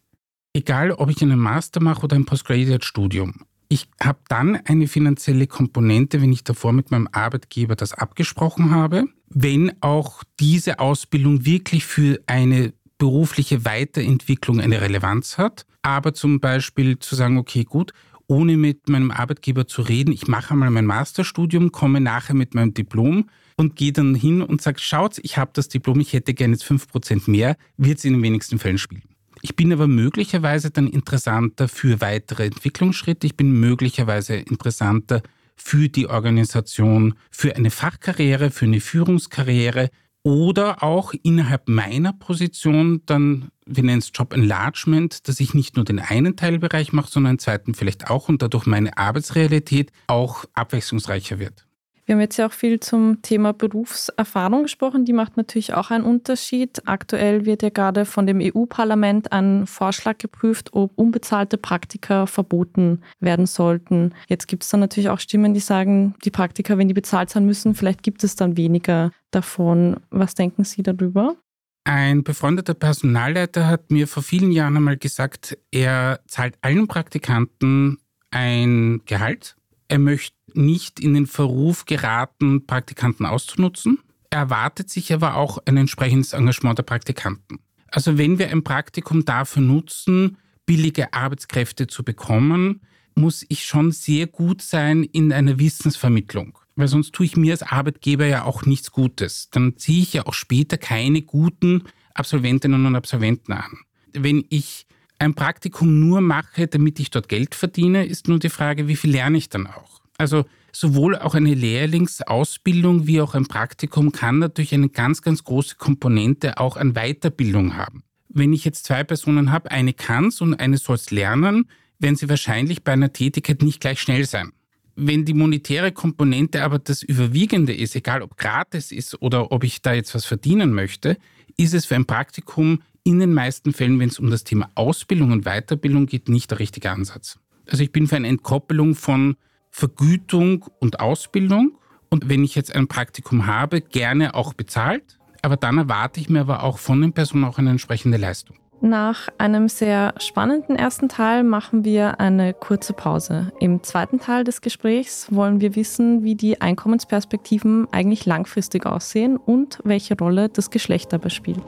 Egal, 0.53 0.91
ob 0.91 1.09
ich 1.09 1.21
einen 1.21 1.39
Master 1.39 1.79
mache 1.79 2.03
oder 2.03 2.15
ein 2.15 2.25
Postgraduate-Studium. 2.25 3.45
Ich 3.71 3.87
habe 4.01 4.19
dann 4.27 4.55
eine 4.65 4.87
finanzielle 4.87 5.45
Komponente, 5.45 6.21
wenn 6.23 6.31
ich 6.31 6.43
davor 6.43 6.73
mit 6.73 6.89
meinem 6.89 7.07
Arbeitgeber 7.11 7.75
das 7.75 7.93
abgesprochen 7.93 8.71
habe, 8.71 9.05
wenn 9.29 9.71
auch 9.81 10.23
diese 10.39 10.79
Ausbildung 10.79 11.45
wirklich 11.45 11.85
für 11.85 12.19
eine 12.25 12.73
berufliche 12.97 13.65
Weiterentwicklung 13.65 14.59
eine 14.59 14.81
Relevanz 14.81 15.37
hat. 15.37 15.67
Aber 15.83 16.15
zum 16.15 16.39
Beispiel 16.39 16.97
zu 16.97 17.15
sagen, 17.15 17.37
okay, 17.37 17.63
gut, 17.63 17.93
ohne 18.25 18.57
mit 18.57 18.89
meinem 18.89 19.11
Arbeitgeber 19.11 19.67
zu 19.67 19.83
reden, 19.83 20.11
ich 20.11 20.27
mache 20.27 20.51
einmal 20.51 20.71
mein 20.71 20.85
Masterstudium, 20.85 21.71
komme 21.71 22.01
nachher 22.01 22.35
mit 22.35 22.55
meinem 22.55 22.73
Diplom 22.73 23.29
und 23.55 23.75
gehe 23.75 23.91
dann 23.91 24.15
hin 24.15 24.41
und 24.41 24.61
sage, 24.61 24.79
schaut, 24.79 25.19
ich 25.19 25.37
habe 25.37 25.51
das 25.53 25.67
Diplom, 25.67 25.99
ich 25.99 26.13
hätte 26.13 26.33
gerne 26.33 26.53
jetzt 26.53 26.65
5% 26.65 27.29
mehr, 27.29 27.55
wird 27.77 27.99
es 27.99 28.05
in 28.05 28.13
den 28.13 28.23
wenigsten 28.23 28.57
Fällen 28.57 28.77
spielen. 28.77 29.03
Ich 29.41 29.55
bin 29.55 29.71
aber 29.71 29.87
möglicherweise 29.87 30.71
dann 30.71 30.87
interessanter 30.87 31.67
für 31.67 32.01
weitere 32.01 32.45
Entwicklungsschritte. 32.45 33.25
Ich 33.25 33.37
bin 33.37 33.51
möglicherweise 33.59 34.35
interessanter 34.35 35.21
für 35.55 35.89
die 35.89 36.07
Organisation, 36.07 37.15
für 37.31 37.55
eine 37.55 37.71
Fachkarriere, 37.71 38.51
für 38.51 38.65
eine 38.65 38.79
Führungskarriere 38.79 39.89
oder 40.23 40.83
auch 40.83 41.13
innerhalb 41.23 41.69
meiner 41.69 42.13
Position 42.13 43.01
dann, 43.05 43.49
wir 43.65 43.83
nennen 43.83 43.99
es 43.99 44.11
Job 44.13 44.33
Enlargement, 44.33 45.27
dass 45.27 45.39
ich 45.39 45.53
nicht 45.53 45.75
nur 45.75 45.85
den 45.85 45.99
einen 45.99 46.35
Teilbereich 46.35 46.91
mache, 46.91 47.09
sondern 47.09 47.31
einen 47.31 47.39
zweiten 47.39 47.73
vielleicht 47.73 48.09
auch 48.09 48.27
und 48.27 48.41
dadurch 48.41 48.65
meine 48.65 48.97
Arbeitsrealität 48.97 49.91
auch 50.07 50.45
abwechslungsreicher 50.53 51.39
wird. 51.39 51.65
Wir 52.09 52.15
haben 52.15 52.21
jetzt 52.21 52.37
ja 52.37 52.47
auch 52.47 52.53
viel 52.53 52.79
zum 52.79 53.21
Thema 53.21 53.53
Berufserfahrung 53.53 54.63
gesprochen. 54.63 55.05
Die 55.05 55.13
macht 55.13 55.37
natürlich 55.37 55.75
auch 55.75 55.91
einen 55.91 56.03
Unterschied. 56.03 56.81
Aktuell 56.87 57.45
wird 57.45 57.61
ja 57.61 57.69
gerade 57.69 58.03
von 58.05 58.25
dem 58.25 58.39
EU-Parlament 58.41 59.31
ein 59.31 59.67
Vorschlag 59.67 60.17
geprüft, 60.17 60.73
ob 60.73 60.91
unbezahlte 60.97 61.59
Praktika 61.59 62.25
verboten 62.25 63.03
werden 63.19 63.45
sollten. 63.45 64.15
Jetzt 64.27 64.47
gibt 64.47 64.63
es 64.63 64.69
dann 64.69 64.79
natürlich 64.79 65.09
auch 65.09 65.19
Stimmen, 65.19 65.53
die 65.53 65.59
sagen, 65.59 66.15
die 66.25 66.31
Praktika, 66.31 66.79
wenn 66.79 66.87
die 66.87 66.95
bezahlt 66.95 67.29
sein 67.29 67.45
müssen, 67.45 67.75
vielleicht 67.75 68.01
gibt 68.01 68.23
es 68.23 68.35
dann 68.35 68.57
weniger 68.57 69.11
davon. 69.29 69.97
Was 70.09 70.33
denken 70.33 70.63
Sie 70.63 70.81
darüber? 70.81 71.35
Ein 71.83 72.23
befreundeter 72.23 72.73
Personalleiter 72.73 73.67
hat 73.67 73.91
mir 73.91 74.07
vor 74.07 74.23
vielen 74.23 74.51
Jahren 74.51 74.75
einmal 74.75 74.97
gesagt, 74.97 75.59
er 75.69 76.21
zahlt 76.25 76.55
allen 76.61 76.87
Praktikanten 76.87 77.99
ein 78.31 79.01
Gehalt 79.05 79.57
er 79.89 79.99
möchte 79.99 80.35
nicht 80.55 80.99
in 80.99 81.13
den 81.13 81.27
Verruf 81.27 81.85
geraten, 81.85 82.65
Praktikanten 82.65 83.25
auszunutzen. 83.25 83.99
Er 84.29 84.39
erwartet 84.39 84.89
sich 84.89 85.13
aber 85.13 85.35
auch 85.35 85.57
ein 85.65 85.77
entsprechendes 85.77 86.33
Engagement 86.33 86.77
der 86.77 86.83
Praktikanten. 86.83 87.59
Also 87.87 88.17
wenn 88.17 88.37
wir 88.37 88.49
ein 88.49 88.63
Praktikum 88.63 89.25
dafür 89.25 89.61
nutzen, 89.61 90.37
billige 90.65 91.13
Arbeitskräfte 91.13 91.87
zu 91.87 92.03
bekommen, 92.03 92.81
muss 93.15 93.45
ich 93.49 93.65
schon 93.65 93.91
sehr 93.91 94.27
gut 94.27 94.61
sein 94.61 95.03
in 95.03 95.33
einer 95.33 95.59
Wissensvermittlung. 95.59 96.57
Weil 96.75 96.87
sonst 96.87 97.13
tue 97.13 97.25
ich 97.25 97.35
mir 97.35 97.53
als 97.53 97.63
Arbeitgeber 97.63 98.25
ja 98.25 98.45
auch 98.45 98.65
nichts 98.65 98.91
Gutes. 98.91 99.49
Dann 99.51 99.77
ziehe 99.77 100.01
ich 100.03 100.13
ja 100.13 100.25
auch 100.25 100.33
später 100.33 100.77
keine 100.77 101.21
guten 101.21 101.83
Absolventinnen 102.13 102.85
und 102.85 102.95
Absolventen 102.95 103.51
an. 103.53 103.79
Wenn 104.13 104.45
ich 104.49 104.85
ein 105.17 105.33
Praktikum 105.33 105.99
nur 105.99 106.21
mache, 106.21 106.67
damit 106.67 106.99
ich 106.99 107.11
dort 107.11 107.27
Geld 107.27 107.55
verdiene, 107.55 108.05
ist 108.05 108.27
nur 108.27 108.39
die 108.39 108.49
Frage, 108.49 108.87
wie 108.87 108.95
viel 108.95 109.11
lerne 109.11 109.37
ich 109.37 109.49
dann 109.49 109.67
auch. 109.67 109.98
Also 110.19 110.45
sowohl 110.73 111.17
auch 111.17 111.33
eine 111.33 111.53
Lehrlingsausbildung 111.53 113.07
wie 113.07 113.21
auch 113.21 113.35
ein 113.35 113.45
Praktikum 113.45 114.11
kann 114.11 114.39
natürlich 114.39 114.73
eine 114.73 114.89
ganz, 114.89 115.21
ganz 115.21 115.45
große 115.45 115.77
Komponente 115.77 116.57
auch 116.57 116.75
an 116.75 116.93
Weiterbildung 116.93 117.77
haben. 117.77 118.03
Wenn 118.27 118.51
ich 118.51 118.65
jetzt 118.65 118.85
zwei 118.85 119.03
Personen 119.05 119.51
habe, 119.51 119.71
eine 119.71 119.93
kann 119.93 120.27
es 120.27 120.41
und 120.41 120.55
eine 120.55 120.77
soll 120.77 120.97
es 120.97 121.09
lernen, 121.09 121.69
werden 121.99 122.17
sie 122.17 122.27
wahrscheinlich 122.27 122.83
bei 122.83 122.91
einer 122.91 123.13
Tätigkeit 123.13 123.61
nicht 123.61 123.79
gleich 123.79 124.01
schnell 124.01 124.25
sein. 124.25 124.51
Wenn 124.95 125.23
die 125.23 125.33
monetäre 125.33 125.93
Komponente 125.93 126.63
aber 126.63 126.79
das 126.79 127.01
Überwiegende 127.01 127.73
ist, 127.73 127.95
egal 127.95 128.21
ob 128.21 128.35
gratis 128.35 128.91
ist 128.91 129.21
oder 129.21 129.53
ob 129.53 129.63
ich 129.63 129.81
da 129.81 129.93
jetzt 129.93 130.13
was 130.13 130.25
verdienen 130.25 130.73
möchte, 130.73 131.17
ist 131.55 131.73
es 131.73 131.85
für 131.85 131.95
ein 131.95 132.05
Praktikum 132.05 132.81
in 133.05 133.19
den 133.19 133.33
meisten 133.33 133.71
Fällen, 133.71 133.97
wenn 133.99 134.09
es 134.09 134.19
um 134.19 134.29
das 134.29 134.43
Thema 134.43 134.69
Ausbildung 134.75 135.31
und 135.31 135.45
Weiterbildung 135.45 136.07
geht, 136.07 136.27
nicht 136.27 136.51
der 136.51 136.59
richtige 136.59 136.91
Ansatz. 136.91 137.39
Also 137.67 137.83
ich 137.83 137.93
bin 137.93 138.07
für 138.07 138.17
eine 138.17 138.27
Entkoppelung 138.27 138.95
von 138.95 139.37
Vergütung 139.69 140.65
und 140.79 140.99
Ausbildung. 140.99 141.77
Und 142.09 142.29
wenn 142.29 142.43
ich 142.43 142.55
jetzt 142.55 142.75
ein 142.75 142.87
Praktikum 142.87 143.47
habe, 143.47 143.81
gerne 143.81 144.33
auch 144.33 144.53
bezahlt. 144.53 145.19
Aber 145.41 145.57
dann 145.57 145.77
erwarte 145.77 146.19
ich 146.19 146.29
mir 146.29 146.41
aber 146.41 146.63
auch 146.63 146.79
von 146.79 147.01
den 147.01 147.13
Personen 147.13 147.45
auch 147.45 147.57
eine 147.57 147.69
entsprechende 147.69 148.17
Leistung. 148.17 148.57
Nach 148.81 149.27
einem 149.37 149.67
sehr 149.67 150.13
spannenden 150.19 150.77
ersten 150.77 151.09
Teil 151.09 151.43
machen 151.43 151.83
wir 151.83 152.21
eine 152.21 152.53
kurze 152.53 152.93
Pause. 152.93 153.51
Im 153.59 153.83
zweiten 153.83 154.19
Teil 154.19 154.45
des 154.45 154.61
Gesprächs 154.61 155.27
wollen 155.31 155.59
wir 155.59 155.75
wissen, 155.75 156.23
wie 156.23 156.35
die 156.35 156.61
Einkommensperspektiven 156.61 157.91
eigentlich 157.91 158.25
langfristig 158.25 158.85
aussehen 158.85 159.35
und 159.35 159.79
welche 159.83 160.17
Rolle 160.17 160.47
das 160.47 160.71
Geschlecht 160.71 161.11
dabei 161.11 161.27
spielt. 161.27 161.61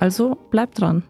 Also 0.00 0.34
bleibt 0.50 0.80
dran. 0.80 1.04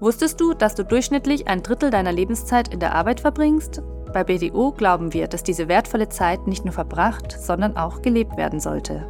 Wusstest 0.00 0.40
du, 0.40 0.54
dass 0.54 0.76
du 0.76 0.84
durchschnittlich 0.84 1.48
ein 1.48 1.62
Drittel 1.62 1.90
deiner 1.90 2.12
Lebenszeit 2.12 2.68
in 2.68 2.78
der 2.78 2.94
Arbeit 2.94 3.20
verbringst? 3.20 3.82
Bei 4.12 4.22
BDO 4.22 4.72
glauben 4.72 5.12
wir, 5.12 5.26
dass 5.26 5.42
diese 5.42 5.66
wertvolle 5.68 6.08
Zeit 6.08 6.46
nicht 6.46 6.64
nur 6.64 6.72
verbracht, 6.72 7.32
sondern 7.32 7.76
auch 7.76 8.00
gelebt 8.00 8.36
werden 8.36 8.60
sollte. 8.60 9.06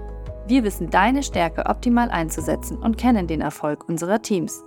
Wir 0.46 0.64
wissen 0.64 0.88
deine 0.88 1.22
Stärke 1.22 1.66
optimal 1.66 2.10
einzusetzen 2.10 2.78
und 2.78 2.96
kennen 2.96 3.26
den 3.26 3.42
Erfolg 3.42 3.86
unserer 3.86 4.22
Teams. 4.22 4.64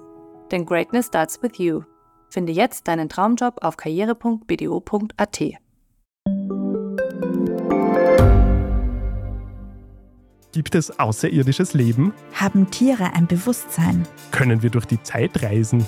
Denn 0.51 0.66
Greatness 0.66 1.08
starts 1.08 1.42
with 1.42 1.58
you. 1.58 1.82
Finde 2.30 2.51
jetzt 2.51 2.88
deinen 2.88 3.10
Traumjob 3.10 3.63
auf 3.63 3.78
karriere.bdo.at. 3.78 5.42
Gibt 10.54 10.75
es 10.75 11.00
außerirdisches 11.00 11.74
Leben? 11.74 12.13
Haben 12.36 12.70
Tiere 12.70 13.13
ein 13.13 13.25
Bewusstsein? 13.25 14.06
Können 14.32 14.62
wir 14.62 14.70
durch 14.70 14.86
die 14.86 15.01
Zeit 15.01 15.42
reisen? 15.42 15.88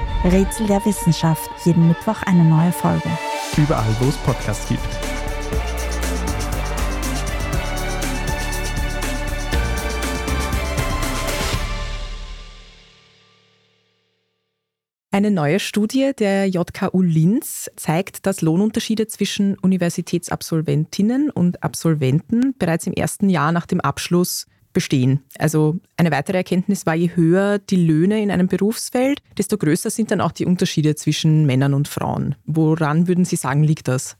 Rätsel 0.23 0.67
der 0.67 0.85
Wissenschaft, 0.85 1.49
jeden 1.65 1.87
Mittwoch 1.87 2.21
eine 2.21 2.43
neue 2.43 2.71
Folge. 2.71 3.09
Überall, 3.57 3.95
wo 3.99 4.07
es 4.07 4.17
Podcasts 4.17 4.69
gibt. 4.69 4.79
Eine 15.09 15.31
neue 15.31 15.59
Studie 15.59 16.11
der 16.17 16.45
JKU 16.45 17.01
Linz 17.01 17.71
zeigt, 17.75 18.27
dass 18.27 18.41
Lohnunterschiede 18.41 19.07
zwischen 19.07 19.57
Universitätsabsolventinnen 19.57 21.31
und 21.31 21.63
Absolventen 21.63 22.53
bereits 22.59 22.85
im 22.85 22.93
ersten 22.93 23.27
Jahr 23.27 23.51
nach 23.51 23.65
dem 23.65 23.81
Abschluss 23.81 24.45
bestehen. 24.73 25.21
Also 25.37 25.79
eine 25.97 26.11
weitere 26.11 26.37
Erkenntnis 26.37 26.85
war, 26.85 26.95
je 26.95 27.11
höher 27.15 27.59
die 27.59 27.75
Löhne 27.75 28.21
in 28.21 28.31
einem 28.31 28.47
Berufsfeld, 28.47 29.21
desto 29.37 29.57
größer 29.57 29.89
sind 29.89 30.11
dann 30.11 30.21
auch 30.21 30.31
die 30.31 30.45
Unterschiede 30.45 30.95
zwischen 30.95 31.45
Männern 31.45 31.73
und 31.73 31.87
Frauen. 31.87 32.35
Woran 32.45 33.07
würden 33.07 33.25
Sie 33.25 33.35
sagen, 33.35 33.63
liegt 33.63 33.87
das? 33.87 34.17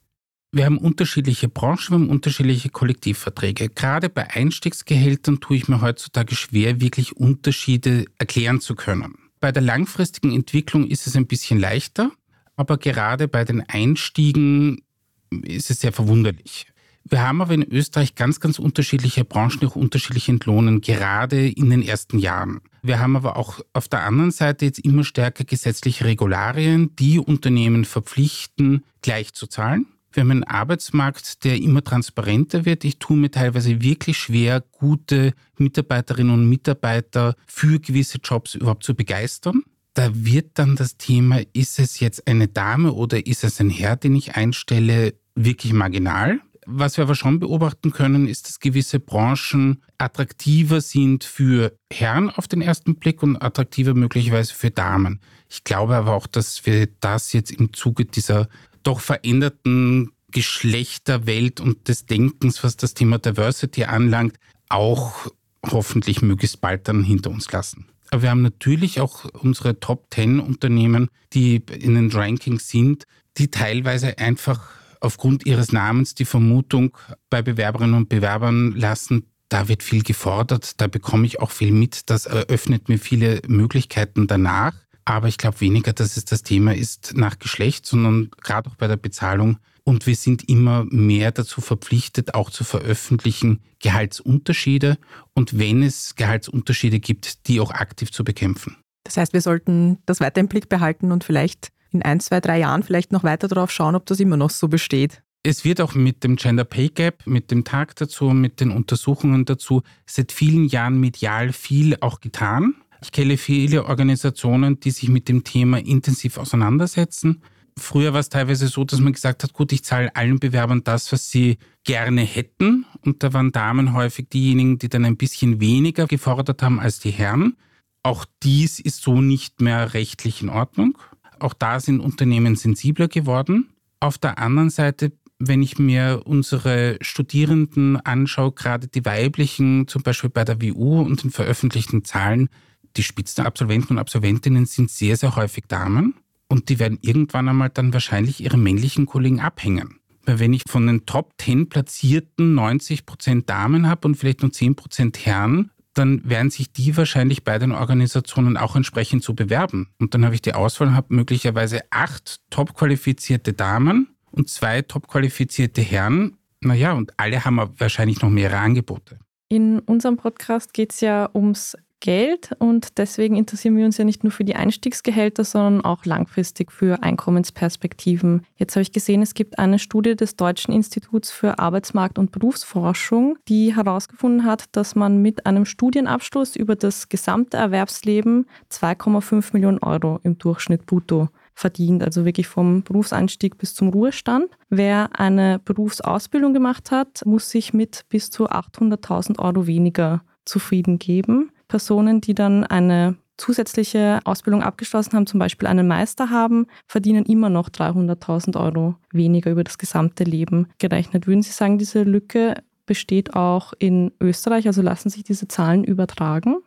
Wir 0.53 0.65
haben 0.65 0.77
unterschiedliche 0.77 1.48
Branchen, 1.48 1.89
wir 1.89 1.96
haben 1.96 2.10
unterschiedliche 2.10 2.70
Kollektivverträge. 2.70 3.70
Gerade 3.70 4.10
bei 4.10 4.29
Einstiegsgehältern 4.29 5.39
tue 5.39 5.55
ich 5.55 5.70
mir 5.70 5.79
heutzutage 5.79 6.36
schwer, 6.36 6.81
wirklich 6.81 7.15
Unterschiede 7.15 8.05
erklären 8.17 8.60
zu 8.60 8.75
können. 8.75 9.15
Bei 9.39 9.53
der 9.53 9.62
langfristigen 9.62 10.34
Entwicklung 10.34 10.88
ist 10.88 11.08
es 11.08 11.15
ein 11.15 11.25
bisschen 11.25 11.58
leichter, 11.58 12.12
aber 12.58 12.77
gerade 12.77 13.29
bei 13.29 13.46
den 13.46 13.62
Einstiegen 13.62 14.81
ist 15.29 15.72
es 15.72 15.79
sehr 15.79 15.93
verwunderlich. 15.93 16.67
Wir 17.03 17.27
haben 17.27 17.41
aber 17.41 17.53
in 17.53 17.63
Österreich 17.63 18.15
ganz, 18.15 18.39
ganz 18.39 18.60
unterschiedliche 18.60 19.25
Branchen, 19.25 19.60
die 19.60 19.65
auch 19.65 19.75
unterschiedlich 19.75 20.29
entlohnen, 20.29 20.81
gerade 20.81 21.50
in 21.50 21.70
den 21.70 21.81
ersten 21.81 22.20
Jahren. 22.20 22.62
Wir 22.84 23.00
haben 23.00 23.15
aber 23.15 23.38
auch 23.38 23.60
auf 23.74 23.88
der 23.88 24.03
anderen 24.03 24.31
Seite 24.31 24.65
jetzt 24.65 24.79
immer 24.79 25.03
stärker 25.03 25.43
gesetzliche 25.43 26.05
Regularien, 26.05 26.96
die 26.96 27.20
Unternehmen 27.20 27.86
verpflichten, 27.86 28.84
gleich 29.01 29.34
zu 29.34 29.48
zahlen. 29.48 29.88
Wir 30.13 30.22
haben 30.22 30.31
einen 30.31 30.43
Arbeitsmarkt, 30.43 31.46
der 31.46 31.58
immer 31.62 31.84
transparenter 31.84 32.65
wird. 32.65 32.84
Ich 32.84 33.00
tue 33.00 33.15
mir 33.15 33.31
teilweise 33.31 33.81
wirklich 33.81 34.17
schwer, 34.17 34.62
gute 34.72 35.34
Mitarbeiterinnen 35.58 36.34
und 36.34 36.50
Mitarbeiter 36.50 37.36
für 37.46 37.79
gewisse 37.79 38.17
Jobs 38.22 38.55
überhaupt 38.55 38.84
zu 38.84 38.93
begeistern. 38.93 39.63
Da 39.93 40.10
wird 40.13 40.51
dann 40.55 40.75
das 40.75 40.98
Thema, 40.98 41.41
ist 41.53 41.79
es 41.79 42.00
jetzt 42.00 42.27
eine 42.27 42.48
Dame 42.48 42.93
oder 42.93 43.25
ist 43.25 43.43
es 43.43 43.60
ein 43.62 43.70
Herr, 43.70 43.96
den 43.96 44.15
ich 44.15 44.36
einstelle, 44.36 45.13
wirklich 45.36 45.74
marginal. 45.74 46.39
Was 46.68 46.98
wir 46.98 47.06
aber 47.06 47.15
schon 47.15 47.39
beobachten 47.39 47.91
können, 47.91 48.27
ist, 48.27 48.48
dass 48.48 48.60
gewisse 48.60 49.00
Branchen 49.00 49.82
attraktiver 49.98 50.80
sind 50.82 51.24
für 51.24 51.75
Herren 51.91 52.30
auf 52.30 52.48
den 52.48 52.62
ersten 52.62 52.96
Blick 52.96 53.24
und 53.24 53.41
attraktiver 53.41 53.94
möglicherweise 53.94 54.53
für 54.53 54.70
Damen. 54.70 55.20
Ich 55.50 55.63
glaube 55.63 55.96
aber 55.96 56.13
auch, 56.13 56.27
dass 56.27 56.65
wir 56.65 56.88
das 57.00 57.34
jetzt 57.34 57.51
im 57.51 57.74
Zuge 57.74 58.06
dieser 58.06 58.48
doch 58.84 59.00
veränderten 59.00 60.12
Geschlechterwelt 60.32 61.60
und 61.60 61.88
des 61.88 62.06
Denkens, 62.06 62.63
was 62.63 62.77
das 62.77 62.94
Thema 62.94 63.18
Diversity 63.18 63.86
anlangt, 63.86 64.38
auch 64.70 65.27
hoffentlich 65.65 66.22
möglichst 66.22 66.62
bald 66.62 66.88
dann 66.88 67.03
hinter 67.03 67.32
uns 67.32 67.51
lassen. 67.51 67.88
Aber 68.12 68.24
wir 68.24 68.30
haben 68.30 68.41
natürlich 68.41 69.00
auch 69.00 69.25
unsere 69.25 69.80
Top 69.80 70.08
10 70.13 70.39
Unternehmen, 70.39 71.10
die 71.34 71.63
in 71.80 71.96
den 71.96 72.12
Rankings 72.12 72.68
sind, 72.68 73.06
die 73.38 73.50
teilweise 73.50 74.18
einfach 74.18 74.70
aufgrund 75.01 75.46
ihres 75.46 75.74
Namens 75.74 76.15
die 76.15 76.25
Vermutung 76.25 76.98
bei 77.29 77.41
Bewerberinnen 77.41 77.96
und 77.96 78.10
Bewerbern 78.10 78.72
lassen, 78.72 79.25
da 79.50 79.67
wird 79.67 79.84
viel 79.84 80.01
gefordert, 80.01 80.79
da 80.79 80.88
bekomme 80.88 81.25
ich 81.25 81.41
auch 81.41 81.51
viel 81.51 81.72
mit, 81.72 82.10
das 82.10 82.25
eröffnet 82.25 82.88
mir 82.88 82.98
viele 82.98 83.41
Möglichkeiten 83.48 84.27
danach. 84.27 84.74
Aber 85.03 85.27
ich 85.27 85.38
glaube 85.38 85.60
weniger, 85.60 85.91
dass 85.91 86.15
es 86.15 86.24
das 86.24 86.43
Thema 86.43 86.74
ist 86.74 87.13
nach 87.17 87.38
Geschlecht, 87.38 87.86
sondern 87.86 88.29
gerade 88.41 88.70
auch 88.70 88.75
bei 88.75 88.88
der 88.88 88.96
Bezahlung. 88.96 89.58
Und 89.84 90.08
wir 90.08 90.15
sind 90.15 90.48
immer 90.48 90.86
mehr 90.86 91.31
dazu 91.31 91.60
verpflichtet, 91.60 92.34
auch 92.34 92.50
zu 92.50 92.63
veröffentlichen 92.63 93.62
Gehaltsunterschiede 93.79 94.98
und 95.34 95.58
wenn 95.58 95.84
es 95.84 96.15
Gehaltsunterschiede 96.15 97.00
gibt, 97.00 97.48
die 97.48 97.60
auch 97.60 97.72
aktiv 97.72 98.12
zu 98.12 98.24
bekämpfen. 98.24 98.77
Das 99.03 99.17
heißt, 99.17 99.34
wir 99.34 99.41
sollten 99.41 99.98
das 100.05 100.20
weiter 100.20 100.39
im 100.39 100.48
Blick 100.48 100.70
behalten 100.70 101.12
und 101.12 101.24
vielleicht 101.24 101.72
in 101.91 102.01
ein, 102.01 102.19
zwei, 102.19 102.39
drei 102.39 102.60
Jahren 102.60 102.83
vielleicht 102.83 103.12
noch 103.12 103.24
weiter 103.24 103.48
darauf 103.48 103.71
schauen, 103.71 103.95
ob 103.95 104.05
das 104.05 104.19
immer 104.19 104.38
noch 104.38 104.50
so 104.50 104.67
besteht. 104.67 105.21
Es 105.43 105.65
wird 105.65 105.81
auch 105.81 105.95
mit 105.95 106.24
dem 106.24 106.36
Gender 106.36 106.65
Pay 106.65 106.89
Gap, 106.89 107.25
mit 107.25 107.50
dem 107.50 107.63
Tag 107.63 107.95
dazu, 107.95 108.25
mit 108.25 108.60
den 108.60 108.69
Untersuchungen 108.69 109.45
dazu 109.45 109.81
seit 110.05 110.31
vielen 110.31 110.65
Jahren 110.65 111.00
medial 111.00 111.51
viel 111.51 111.98
auch 112.00 112.19
getan. 112.19 112.75
Ich 113.01 113.12
kenne 113.12 113.38
viele 113.38 113.86
Organisationen, 113.86 114.79
die 114.79 114.91
sich 114.91 115.10
mit 115.10 115.27
dem 115.27 115.43
Thema 115.43 115.79
intensiv 115.79 116.38
auseinandersetzen. 116.38 117.41
Früher 117.77 118.13
war 118.13 118.19
es 118.19 118.29
teilweise 118.29 118.67
so, 118.67 118.83
dass 118.83 119.00
man 119.00 119.13
gesagt 119.13 119.43
hat, 119.43 119.53
gut, 119.53 119.71
ich 119.71 119.83
zahle 119.83 120.15
allen 120.15 120.39
Bewerbern 120.39 120.83
das, 120.83 121.12
was 121.12 121.31
sie 121.31 121.57
gerne 121.83 122.21
hätten. 122.21 122.86
Und 123.03 123.24
da 123.24 123.33
waren 123.33 123.51
Damen 123.51 123.93
häufig 123.93 124.29
diejenigen, 124.29 124.77
die 124.77 124.89
dann 124.89 125.05
ein 125.05 125.17
bisschen 125.17 125.60
weniger 125.60 126.05
gefordert 126.05 126.62
haben 126.62 126.79
als 126.79 127.00
die 127.00 127.12
Herren. 127.12 127.57
Auch 128.03 128.25
dies 128.43 128.79
ist 128.79 129.01
so 129.01 129.21
nicht 129.21 129.62
mehr 129.62 129.95
rechtlich 129.95 130.43
in 130.43 130.50
Ordnung. 130.50 130.98
Auch 131.41 131.53
da 131.53 131.79
sind 131.79 132.00
Unternehmen 132.00 132.55
sensibler 132.55 133.07
geworden. 133.07 133.69
Auf 134.00 134.17
der 134.17 134.39
anderen 134.39 134.69
Seite 134.69 135.12
wenn 135.43 135.63
ich 135.63 135.79
mir 135.79 136.21
unsere 136.25 136.98
Studierenden 137.01 137.98
anschaue, 137.98 138.51
gerade 138.51 138.88
die 138.88 139.05
weiblichen, 139.05 139.88
zum 139.88 140.03
Beispiel 140.03 140.29
bei 140.29 140.45
der 140.45 140.62
WU 140.62 141.01
und 141.01 141.24
den 141.24 141.31
veröffentlichten 141.31 142.05
Zahlen, 142.05 142.50
die 142.98 143.03
Spitzenabsolventen 143.03 143.95
und 143.95 144.00
Absolventinnen 144.00 144.65
sind 144.65 144.91
sehr, 144.91 145.17
sehr 145.17 145.36
häufig 145.36 145.65
Damen 145.67 146.15
und 146.48 146.69
die 146.69 146.79
werden 146.79 147.00
irgendwann 147.01 147.50
einmal 147.50 147.69
dann 147.69 147.93
wahrscheinlich 147.93 148.41
ihre 148.41 148.57
männlichen 148.57 149.05
Kollegen 149.05 149.39
abhängen. 149.39 149.99
Weil 150.25 150.39
wenn 150.39 150.54
ich 150.54 150.63
von 150.67 150.86
den 150.86 151.06
Top 151.06 151.34
10 151.39 151.69
Platzierten 151.69 152.54
90 152.54 153.06
Prozent 153.06 153.49
Damen 153.49 153.88
habe 153.88 154.08
und 154.08 154.15
vielleicht 154.15 154.43
nur 154.43 154.51
10 154.51 154.75
Prozent 154.75 155.25
Herren, 155.25 155.71
dann 155.93 156.21
werden 156.30 156.49
sich 156.49 156.71
die 156.71 156.95
wahrscheinlich 156.95 157.43
bei 157.43 157.60
den 157.60 157.71
Organisationen 157.71 158.58
auch 158.58 158.75
entsprechend 158.75 159.23
zu 159.23 159.36
bewerben. 159.36 159.89
Und 159.99 160.13
dann 160.13 160.25
habe 160.25 160.36
ich 160.36 160.41
die 160.41 160.54
Auswahl 160.54 160.89
und 160.89 160.95
habe 160.95 161.13
möglicherweise 161.13 161.82
acht 161.89 162.39
top 162.49 162.73
qualifizierte 162.73 163.54
Damen 163.54 164.15
und 164.32 164.49
zwei 164.49 164.82
top 164.82 165.08
qualifizierte 165.08 165.82
Herren. 165.82 166.38
Naja, 166.62 166.93
und 166.93 167.13
alle 167.17 167.43
haben 167.43 167.60
wahrscheinlich 167.77 168.21
noch 168.21 168.30
mehrere 168.30 168.60
Angebote. 168.60 169.19
In 169.49 169.80
unserem 169.80 170.15
Podcast 170.15 170.73
geht 170.73 170.93
es 170.93 171.01
ja 171.01 171.30
ums 171.34 171.75
Geld 172.01 172.51
und 172.59 172.97
deswegen 172.97 173.37
interessieren 173.37 173.77
wir 173.77 173.85
uns 173.85 173.97
ja 173.97 174.03
nicht 174.03 174.23
nur 174.23 174.31
für 174.31 174.43
die 174.43 174.55
Einstiegsgehälter, 174.55 175.45
sondern 175.45 175.85
auch 175.85 176.03
langfristig 176.03 176.71
für 176.71 177.01
Einkommensperspektiven. 177.01 178.45
Jetzt 178.57 178.75
habe 178.75 178.81
ich 178.81 178.91
gesehen, 178.91 179.21
es 179.21 179.33
gibt 179.33 179.59
eine 179.59 179.79
Studie 179.79 180.15
des 180.15 180.35
Deutschen 180.35 180.73
Instituts 180.73 181.31
für 181.31 181.59
Arbeitsmarkt- 181.59 182.19
und 182.19 182.31
Berufsforschung, 182.31 183.37
die 183.47 183.75
herausgefunden 183.75 184.43
hat, 184.43 184.65
dass 184.73 184.95
man 184.95 185.21
mit 185.21 185.45
einem 185.45 185.65
Studienabschluss 185.65 186.55
über 186.55 186.75
das 186.75 187.07
gesamte 187.07 187.57
Erwerbsleben 187.57 188.47
2,5 188.69 189.53
Millionen 189.53 189.79
Euro 189.79 190.19
im 190.23 190.37
Durchschnitt 190.37 190.85
brutto 190.85 191.29
verdient, 191.53 192.03
also 192.03 192.25
wirklich 192.25 192.47
vom 192.47 192.83
Berufseinstieg 192.83 193.57
bis 193.57 193.75
zum 193.75 193.89
Ruhestand. 193.89 194.49
Wer 194.69 195.09
eine 195.19 195.59
Berufsausbildung 195.59 196.53
gemacht 196.53 196.91
hat, 196.91 197.25
muss 197.25 197.49
sich 197.49 197.73
mit 197.73 198.05
bis 198.09 198.31
zu 198.31 198.49
800.000 198.49 199.39
Euro 199.39 199.67
weniger 199.67 200.23
zufrieden 200.45 200.97
geben. 200.97 201.51
Personen, 201.71 202.19
die 202.19 202.34
dann 202.34 202.65
eine 202.65 203.15
zusätzliche 203.38 204.19
Ausbildung 204.25 204.62
abgeschlossen 204.62 205.13
haben, 205.13 205.25
zum 205.25 205.39
Beispiel 205.39 205.69
einen 205.69 205.88
Meister 205.88 206.29
haben, 206.29 206.67
verdienen 206.86 207.25
immer 207.25 207.49
noch 207.49 207.69
300.000 207.69 208.60
Euro 208.60 208.95
weniger 209.13 209.51
über 209.51 209.63
das 209.63 209.77
gesamte 209.77 210.25
Leben 210.25 210.67
gerechnet. 210.79 211.27
Würden 211.27 211.43
Sie 211.43 211.51
sagen, 211.51 211.77
diese 211.77 212.03
Lücke 212.03 212.62
besteht 212.86 213.36
auch 213.36 213.71
in 213.79 214.12
Österreich? 214.19 214.67
Also 214.67 214.81
lassen 214.81 215.10
sich 215.10 215.23
diese 215.23 215.47
Zahlen 215.47 215.86
übertragen? 215.86 216.57